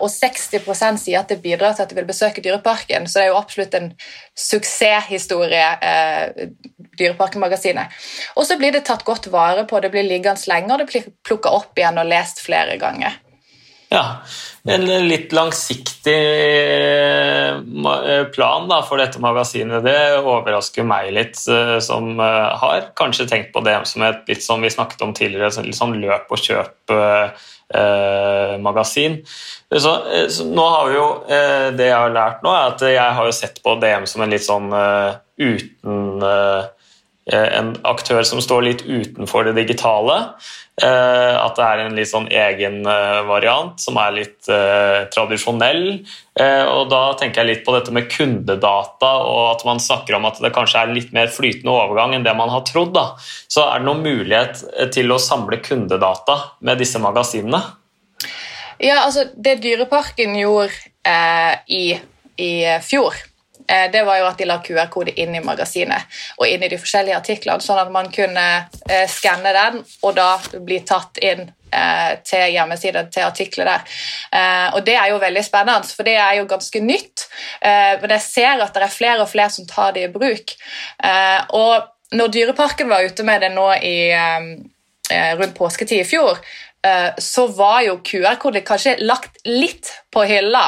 Og 0.00 0.08
60% 0.10 1.02
sier 1.02 1.20
at 1.20 1.30
det 1.30 1.40
bidrar 1.42 1.74
til 1.74 1.84
at 1.84 1.90
de 1.90 1.98
vil 1.98 2.08
besøke 2.08 2.42
Dyreparken, 2.44 3.08
så 3.08 3.20
det 3.20 3.26
er 3.26 3.32
jo 3.32 3.40
absolutt 3.40 3.74
en 3.78 3.90
suksesshistorie. 4.34 5.68
Dyreparken-magasinet. 6.94 7.90
Og 8.38 8.46
så 8.46 8.58
blir 8.58 8.74
det 8.74 8.84
tatt 8.86 9.04
godt 9.06 9.26
vare 9.32 9.66
på, 9.66 9.80
det 9.82 9.90
blir 9.94 10.06
liggende 10.06 10.50
lenge, 10.50 10.78
det 10.78 10.88
blir 10.90 11.10
plukka 11.26 11.50
opp 11.54 11.78
igjen 11.78 11.98
og 11.98 12.10
lest 12.10 12.42
flere 12.44 12.78
ganger. 12.80 13.18
Ja, 13.94 14.04
En 14.64 14.88
litt 15.08 15.32
langsiktig 15.36 16.16
eh, 16.16 17.52
plan 18.32 18.68
da, 18.70 18.78
for 18.88 18.96
dette 18.96 19.20
magasinet, 19.20 19.84
det 19.84 20.16
overrasker 20.22 20.86
meg 20.88 21.10
litt, 21.12 21.36
eh, 21.52 21.76
som 21.84 22.16
eh, 22.16 22.56
har 22.62 22.86
kanskje 22.96 23.26
tenkt 23.28 23.52
på 23.52 23.60
det 23.66 23.74
som 23.90 24.00
et 24.08 24.24
litt 24.30 24.40
som 24.40 24.64
vi 24.64 24.70
snakket 24.72 25.04
om 25.04 25.12
tidligere, 25.12 25.52
litt 25.66 25.76
sånn 25.76 26.00
løp 26.00 26.32
og 26.32 26.40
kjøp-magasin. 26.46 29.20
Så, 29.68 29.92
så, 30.32 30.48
nå 30.48 30.64
har 30.64 30.88
vi 30.88 30.96
jo, 30.96 31.28
Det 31.76 31.84
jeg 31.90 31.98
har 31.98 32.16
lært 32.16 32.40
nå, 32.46 32.50
er 32.54 32.72
at 32.72 32.80
jeg 32.88 33.10
har 33.18 33.24
jo 33.28 33.34
sett 33.36 33.60
på 33.60 33.76
DM 33.84 34.08
som 34.08 34.24
en 34.24 34.32
litt 34.32 34.48
sånn 34.48 34.72
uten 34.72 36.24
en 37.32 37.70
aktør 37.88 38.20
som 38.28 38.40
står 38.44 38.66
litt 38.66 38.82
utenfor 38.84 39.46
det 39.48 39.54
digitale. 39.56 40.16
At 40.76 41.56
det 41.56 41.64
er 41.64 41.80
en 41.84 41.96
litt 41.96 42.10
sånn 42.10 42.26
egen 42.28 42.82
variant 43.28 43.80
som 43.80 43.96
er 44.02 44.16
litt 44.18 44.50
tradisjonell. 45.14 45.84
Og 46.34 46.82
da 46.90 47.02
tenker 47.16 47.40
jeg 47.40 47.48
litt 47.48 47.64
på 47.64 47.76
dette 47.76 47.94
med 47.94 48.10
kundedata, 48.12 49.12
og 49.24 49.54
at 49.54 49.64
man 49.64 49.80
snakker 49.80 50.18
om 50.18 50.28
at 50.28 50.42
det 50.44 50.52
kanskje 50.52 50.82
er 50.82 50.92
litt 50.92 51.14
mer 51.16 51.32
flytende 51.32 51.72
overgang 51.72 52.16
enn 52.16 52.26
det 52.26 52.36
man 52.36 52.52
har 52.52 52.66
trodd. 52.68 52.98
Så 53.22 53.64
er 53.64 53.80
det 53.80 53.88
noen 53.88 54.04
mulighet 54.04 54.64
til 54.92 55.14
å 55.14 55.22
samle 55.22 55.62
kundedata 55.64 56.40
med 56.60 56.82
disse 56.82 57.00
magasinene? 57.00 57.62
Ja, 58.82 59.04
altså 59.06 59.30
Det 59.32 59.60
Dyreparken 59.62 60.34
gjorde 60.36 60.74
eh, 61.06 61.54
i, 61.70 61.84
i 62.42 62.52
fjor 62.84 63.14
Eh, 63.14 63.33
det 63.92 64.02
var 64.04 64.18
jo 64.20 64.28
at 64.28 64.38
de 64.38 64.46
la 64.48 64.58
QR-kode 64.64 65.14
inn 65.20 65.34
i 65.36 65.42
magasinet 65.44 66.16
og 66.36 66.48
inn 66.48 66.64
i 66.64 66.68
de 66.68 66.78
forskjellige 66.80 67.16
artiklene, 67.16 67.64
sånn 67.64 67.80
at 67.80 67.92
man 67.92 68.10
kunne 68.12 68.46
eh, 68.90 69.06
skanne 69.10 69.54
den 69.56 69.78
og 70.02 70.16
da 70.18 70.34
bli 70.66 70.82
tatt 70.84 71.20
inn 71.24 71.46
eh, 71.46 72.10
til 72.26 72.44
hjemmesiden, 72.56 73.08
til 73.14 73.24
artikler 73.28 73.70
der. 73.70 73.96
Og 74.74 74.84
Det 74.84 74.98
er 74.98 75.12
jo 75.12 75.22
veldig 75.22 75.44
spennende, 75.46 75.94
for 75.96 76.06
det 76.06 76.18
er 76.20 76.40
jo 76.40 76.50
ganske 76.50 76.80
nytt. 76.82 77.26
Men 77.62 78.12
jeg 78.16 78.24
ser 78.24 78.62
at 78.62 78.74
det 78.74 78.82
er 78.84 78.92
flere 78.92 79.22
og 79.22 79.30
flere 79.30 79.52
som 79.54 79.66
tar 79.68 79.94
det 79.94 80.08
i 80.08 80.12
bruk. 80.12 80.54
Og 81.54 82.16
når 82.18 82.32
Dyreparken 82.34 82.90
var 82.90 83.06
ute 83.06 83.26
med 83.26 83.44
det 83.44 83.52
nå 83.54 83.68
i 83.78 83.96
rundt 85.38 85.56
påsketid 85.58 86.02
i 86.02 86.08
fjor, 86.08 86.40
Eh, 86.42 86.73
så 87.18 87.46
var 87.56 87.78
jo 87.86 87.94
QR-koder 88.04 88.60
kanskje 88.66 88.98
lagt 89.00 89.38
litt 89.48 89.88
på 90.14 90.22
hylla 90.28 90.62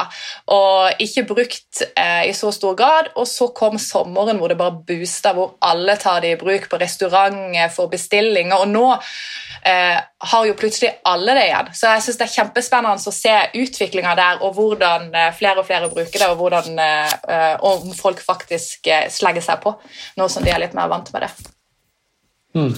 og 0.53 1.01
ikke 1.03 1.23
brukt 1.27 1.81
eh, 1.87 2.27
i 2.29 2.33
så 2.35 2.51
stor 2.55 2.75
grad. 2.77 3.11
Og 3.19 3.27
så 3.29 3.49
kom 3.55 3.77
sommeren 3.81 4.39
hvor 4.39 4.51
det 4.51 4.59
bare 4.59 4.79
boosta, 4.87 5.33
hvor 5.37 5.55
alle 5.65 5.97
tar 5.99 6.21
det 6.23 6.33
i 6.35 6.39
bruk 6.39 6.67
på 6.71 6.79
restauranter, 6.81 7.69
for 7.73 7.91
bestillinger. 7.91 8.63
Og 8.63 8.71
nå 8.71 8.85
eh, 8.93 9.97
har 10.31 10.47
jo 10.47 10.57
plutselig 10.59 10.93
alle 11.07 11.35
det 11.37 11.47
igjen. 11.49 11.71
Så 11.77 11.93
jeg 11.93 12.05
syns 12.05 12.19
det 12.21 12.27
er 12.27 12.35
kjempespennende 12.35 13.11
å 13.11 13.15
se 13.15 13.35
utviklinga 13.63 14.15
der, 14.19 14.41
og 14.45 14.57
hvordan 14.57 15.09
eh, 15.13 15.31
flere 15.37 15.63
og 15.63 15.69
flere 15.69 15.91
bruker 15.91 16.23
det, 16.23 16.31
og 16.31 16.41
hvordan, 16.41 16.81
eh, 16.83 17.55
om 17.67 17.91
folk 17.97 18.23
faktisk 18.23 18.91
eh, 18.91 19.07
slegger 19.13 19.45
seg 19.45 19.63
på, 19.63 19.75
nå 20.17 20.29
som 20.31 20.45
de 20.45 20.53
er 20.53 20.63
litt 20.63 20.77
mer 20.77 20.91
vant 20.91 21.11
med 21.13 21.27
det. 21.27 21.31
Mm. 22.57 22.71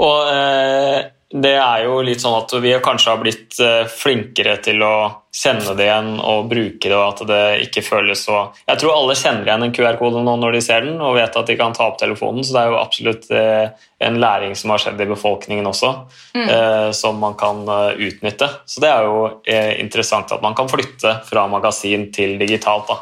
Og 0.00 1.16
det 1.30 1.52
er 1.54 1.84
jo 1.86 2.00
litt 2.02 2.18
sånn 2.18 2.34
at 2.40 2.52
vi 2.58 2.72
kanskje 2.82 3.12
har 3.12 3.20
blitt 3.22 3.58
eh, 3.62 3.84
flinkere 3.86 4.56
til 4.64 4.80
å 4.82 4.94
kjenne 5.30 5.76
det 5.78 5.84
igjen 5.86 6.08
og 6.18 6.48
bruke 6.50 6.88
det, 6.90 6.96
og 6.96 7.04
at 7.04 7.22
det 7.28 7.42
ikke 7.68 7.84
føles 7.86 8.24
så 8.26 8.40
Jeg 8.66 8.80
tror 8.80 8.96
alle 8.96 9.14
kjenner 9.14 9.46
igjen 9.46 9.62
en 9.68 9.74
QR-kode 9.76 10.24
nå 10.26 10.34
når 10.42 10.58
de 10.58 10.62
ser 10.66 10.88
den, 10.88 10.98
og 10.98 11.14
vet 11.20 11.38
at 11.38 11.46
de 11.46 11.56
kan 11.60 11.76
ta 11.76 11.86
opp 11.86 12.00
telefonen, 12.02 12.42
så 12.42 12.56
det 12.56 12.64
er 12.64 12.72
jo 12.72 12.80
absolutt 12.80 13.30
eh, 13.30 13.86
en 14.02 14.18
læring 14.18 14.58
som 14.58 14.74
har 14.74 14.82
skjedd 14.82 15.04
i 15.04 15.08
befolkningen 15.12 15.70
også, 15.70 15.92
mm. 16.34 16.50
Eh, 16.56 16.90
som 16.98 17.22
man 17.22 17.38
kan 17.38 17.62
utnytte. 17.94 18.50
Så 18.66 18.82
det 18.82 18.90
er 18.90 19.06
jo 19.06 19.30
interessant 19.78 20.34
at 20.34 20.42
man 20.42 20.58
kan 20.58 20.70
flytte 20.72 21.20
fra 21.30 21.46
magasin 21.52 22.08
til 22.14 22.40
digitalt, 22.42 22.90
da. 22.90 22.98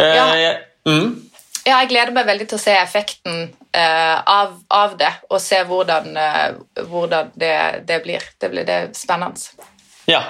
Ja. 0.00 0.54
Mm. 0.88 1.29
Ja, 1.66 1.82
jeg 1.82 1.90
gleder 1.90 2.14
meg 2.16 2.28
veldig 2.28 2.46
til 2.48 2.56
å 2.56 2.62
se 2.62 2.74
effekten 2.78 3.40
uh, 3.52 4.16
av, 4.24 4.56
av, 4.72 4.96
det, 5.00 5.10
og 5.28 5.40
se 5.44 5.60
hvordan, 5.68 6.14
uh, 6.16 6.84
hvordan 6.88 7.32
det, 7.38 7.54
det, 7.88 8.00
blir. 8.06 8.24
Det 8.40 8.50
blir 8.52 8.68
det 8.68 8.80
spennende. 8.96 9.68
Ja. 10.08 10.22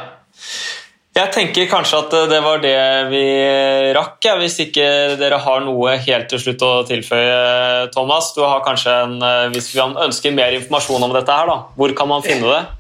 Jeg 1.11 1.33
tenker 1.35 1.67
kanskje 1.67 1.99
at 2.05 2.13
det 2.31 2.39
var 2.45 2.61
det 2.63 2.77
vi 3.11 3.23
rakk, 3.97 4.21
ja, 4.25 4.37
hvis 4.39 4.61
ikke 4.63 4.85
dere 5.19 5.41
har 5.43 5.65
noe 5.67 5.97
helt 5.99 6.29
til 6.31 6.39
slutt 6.39 6.63
å 6.63 6.71
tilføye, 6.87 7.89
Thomas. 7.95 8.31
Du 8.37 8.45
har 8.45 8.63
kanskje 8.63 8.95
en, 9.05 9.17
eh, 9.23 9.49
Hvis 9.51 9.73
vi 9.75 9.81
ønsker 9.83 10.33
mer 10.33 10.55
informasjon 10.55 11.03
om 11.03 11.13
dette, 11.13 11.35
her, 11.35 11.51
da, 11.51 11.57
hvor 11.77 11.93
kan 11.99 12.09
man 12.09 12.23
finne 12.23 12.47
det? 12.47 12.80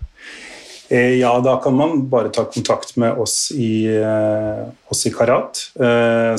Ja, 0.90 1.37
da 1.38 1.53
kan 1.62 1.76
man 1.79 2.00
bare 2.11 2.33
ta 2.35 2.42
kontakt 2.50 2.96
med 2.98 3.14
oss 3.22 3.53
i, 3.55 3.87
oss 4.90 5.05
i 5.07 5.12
Karat. 5.14 5.61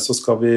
Så 0.03 0.15
skal 0.17 0.41
vi 0.41 0.51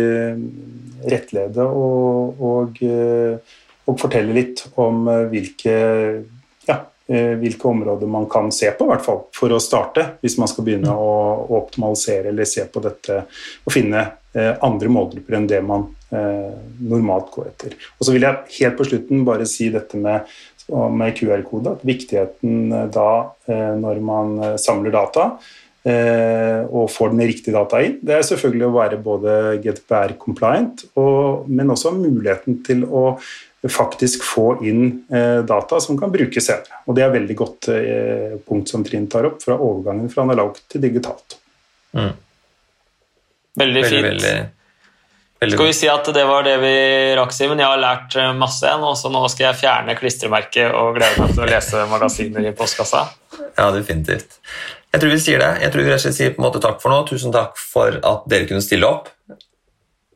rettlede 1.10 1.66
og, 1.66 2.40
og, 2.40 2.80
eh, 2.84 3.36
og, 3.84 3.96
fortelle 4.00 4.34
litt 4.36 4.64
om 4.80 5.06
eh, 5.10 5.24
hvilke, 5.32 5.76
ja, 6.68 6.78
eh, 7.08 7.34
hvilke 7.40 7.68
områder 7.70 8.10
man 8.10 8.28
kan 8.30 8.50
se 8.54 8.70
på, 8.76 8.88
hvert 8.88 9.04
fall, 9.04 9.24
for 9.36 9.52
å 9.52 9.62
starte, 9.62 10.06
hvis 10.24 10.38
man 10.40 10.50
skal 10.50 10.66
begynne 10.66 10.94
å, 10.94 11.10
å 11.44 11.60
optimalisere 11.62 12.32
eller 12.32 12.48
se 12.48 12.66
på 12.66 12.82
dette 12.84 13.24
og 13.64 13.74
finne 13.74 14.10
andre 14.34 14.88
målgrupper 14.90 15.36
enn 15.38 15.44
det 15.46 15.60
man 15.62 15.84
normalt 16.10 17.28
går 17.30 17.52
etter. 17.52 17.76
Og 18.00 18.02
så 18.02 18.10
vil 18.10 18.24
jeg 18.26 18.56
helt 18.56 18.74
på 18.80 18.86
slutten 18.88 19.20
bare 19.22 19.46
si 19.46 19.68
dette 19.70 19.94
med 19.94 20.26
med 20.68 21.12
QR-kode, 21.18 21.74
at 21.76 21.82
viktigheten 21.84 22.70
da, 22.94 23.10
når 23.76 23.98
man 24.00 24.30
samler 24.60 24.94
data, 24.94 25.26
Eh, 25.84 26.62
og 26.72 26.88
får 26.88 27.10
den 27.12 27.26
riktige 27.28 27.52
data 27.52 27.82
inn. 27.84 27.98
Det 28.00 28.14
er 28.16 28.22
selvfølgelig 28.24 28.64
å 28.64 28.72
være 28.72 28.98
både 29.04 29.32
GDPR 29.60 30.14
compliant, 30.16 30.86
og, 30.96 31.44
men 31.52 31.72
også 31.74 31.92
muligheten 31.92 32.62
til 32.64 32.86
å 32.88 33.10
faktisk 33.68 34.24
få 34.24 34.46
inn 34.64 34.86
eh, 35.12 35.42
data 35.44 35.80
som 35.84 35.98
kan 36.00 36.12
brukes 36.12 36.48
senere. 36.48 36.80
Og 36.88 36.96
Det 36.96 37.04
er 37.04 37.10
et 37.10 37.18
veldig 37.18 37.36
godt 37.36 37.68
eh, 37.74 38.32
punkt 38.48 38.72
som 38.72 38.84
Trinn 38.86 39.10
tar 39.12 39.28
opp, 39.28 39.42
fra 39.44 39.58
overgangen 39.58 40.08
fra 40.12 40.24
analogt 40.24 40.64
til 40.72 40.86
digitalt. 40.86 41.36
Mm. 41.92 42.14
Veldig 43.60 43.84
fint. 43.84 44.08
Veldig, 44.08 44.08
veldig, 44.08 44.63
skal 45.52 45.66
vi 45.68 45.74
si 45.76 45.88
at 45.90 46.08
det 46.16 46.24
var 46.28 46.46
det 46.46 46.54
vi 46.62 46.74
rakk, 47.18 47.32
Simen? 47.36 47.60
Jeg 47.60 47.68
har 47.68 47.80
lært 47.82 48.16
masse 48.38 48.64
igjen, 48.64 48.84
og 48.86 48.96
så 48.96 49.10
nå 49.12 49.20
skal 49.32 49.50
jeg 49.50 49.60
fjerne 49.64 49.96
klistremerket 49.98 50.72
og 50.72 50.94
glede 50.96 51.20
meg 51.20 51.34
til 51.34 51.44
å 51.44 51.50
lese 51.50 51.84
magasiner 51.90 52.48
i 52.48 52.54
postkassa. 52.56 53.04
Ja, 53.58 53.68
definitivt. 53.74 54.38
Jeg 54.94 55.02
tror 55.02 55.10
vi 55.10 55.20
sier 55.22 55.42
det. 55.42 55.50
Jeg 55.64 55.74
tror 55.74 55.82
vi 55.82 55.90
rett 55.90 55.98
og 55.98 56.06
slett 56.06 56.18
sier 56.20 56.34
på 56.36 56.42
en 56.42 56.46
måte 56.46 56.62
takk 56.62 56.78
for 56.82 56.94
nå. 56.94 57.00
Tusen 57.10 57.34
takk 57.34 57.58
for 57.58 57.98
at 57.98 58.28
dere 58.30 58.46
kunne 58.50 58.62
stille 58.62 58.86
opp. 58.86 59.10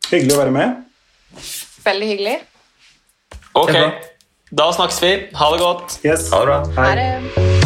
Hyggelig 0.08 0.36
å 0.36 0.40
være 0.44 0.54
med. 0.54 0.78
Veldig 1.84 2.12
hyggelig. 2.14 2.38
Ok, 3.58 3.74
da 4.54 4.70
snakkes 4.72 5.02
vi. 5.02 5.14
Ha 5.34 5.54
det 5.54 5.62
godt. 5.66 6.00
Yes. 6.06 6.30
Ha 6.30 6.44
det 6.44 6.52
bra. 6.52 6.60
Ha 6.78 6.92
det. 6.94 7.57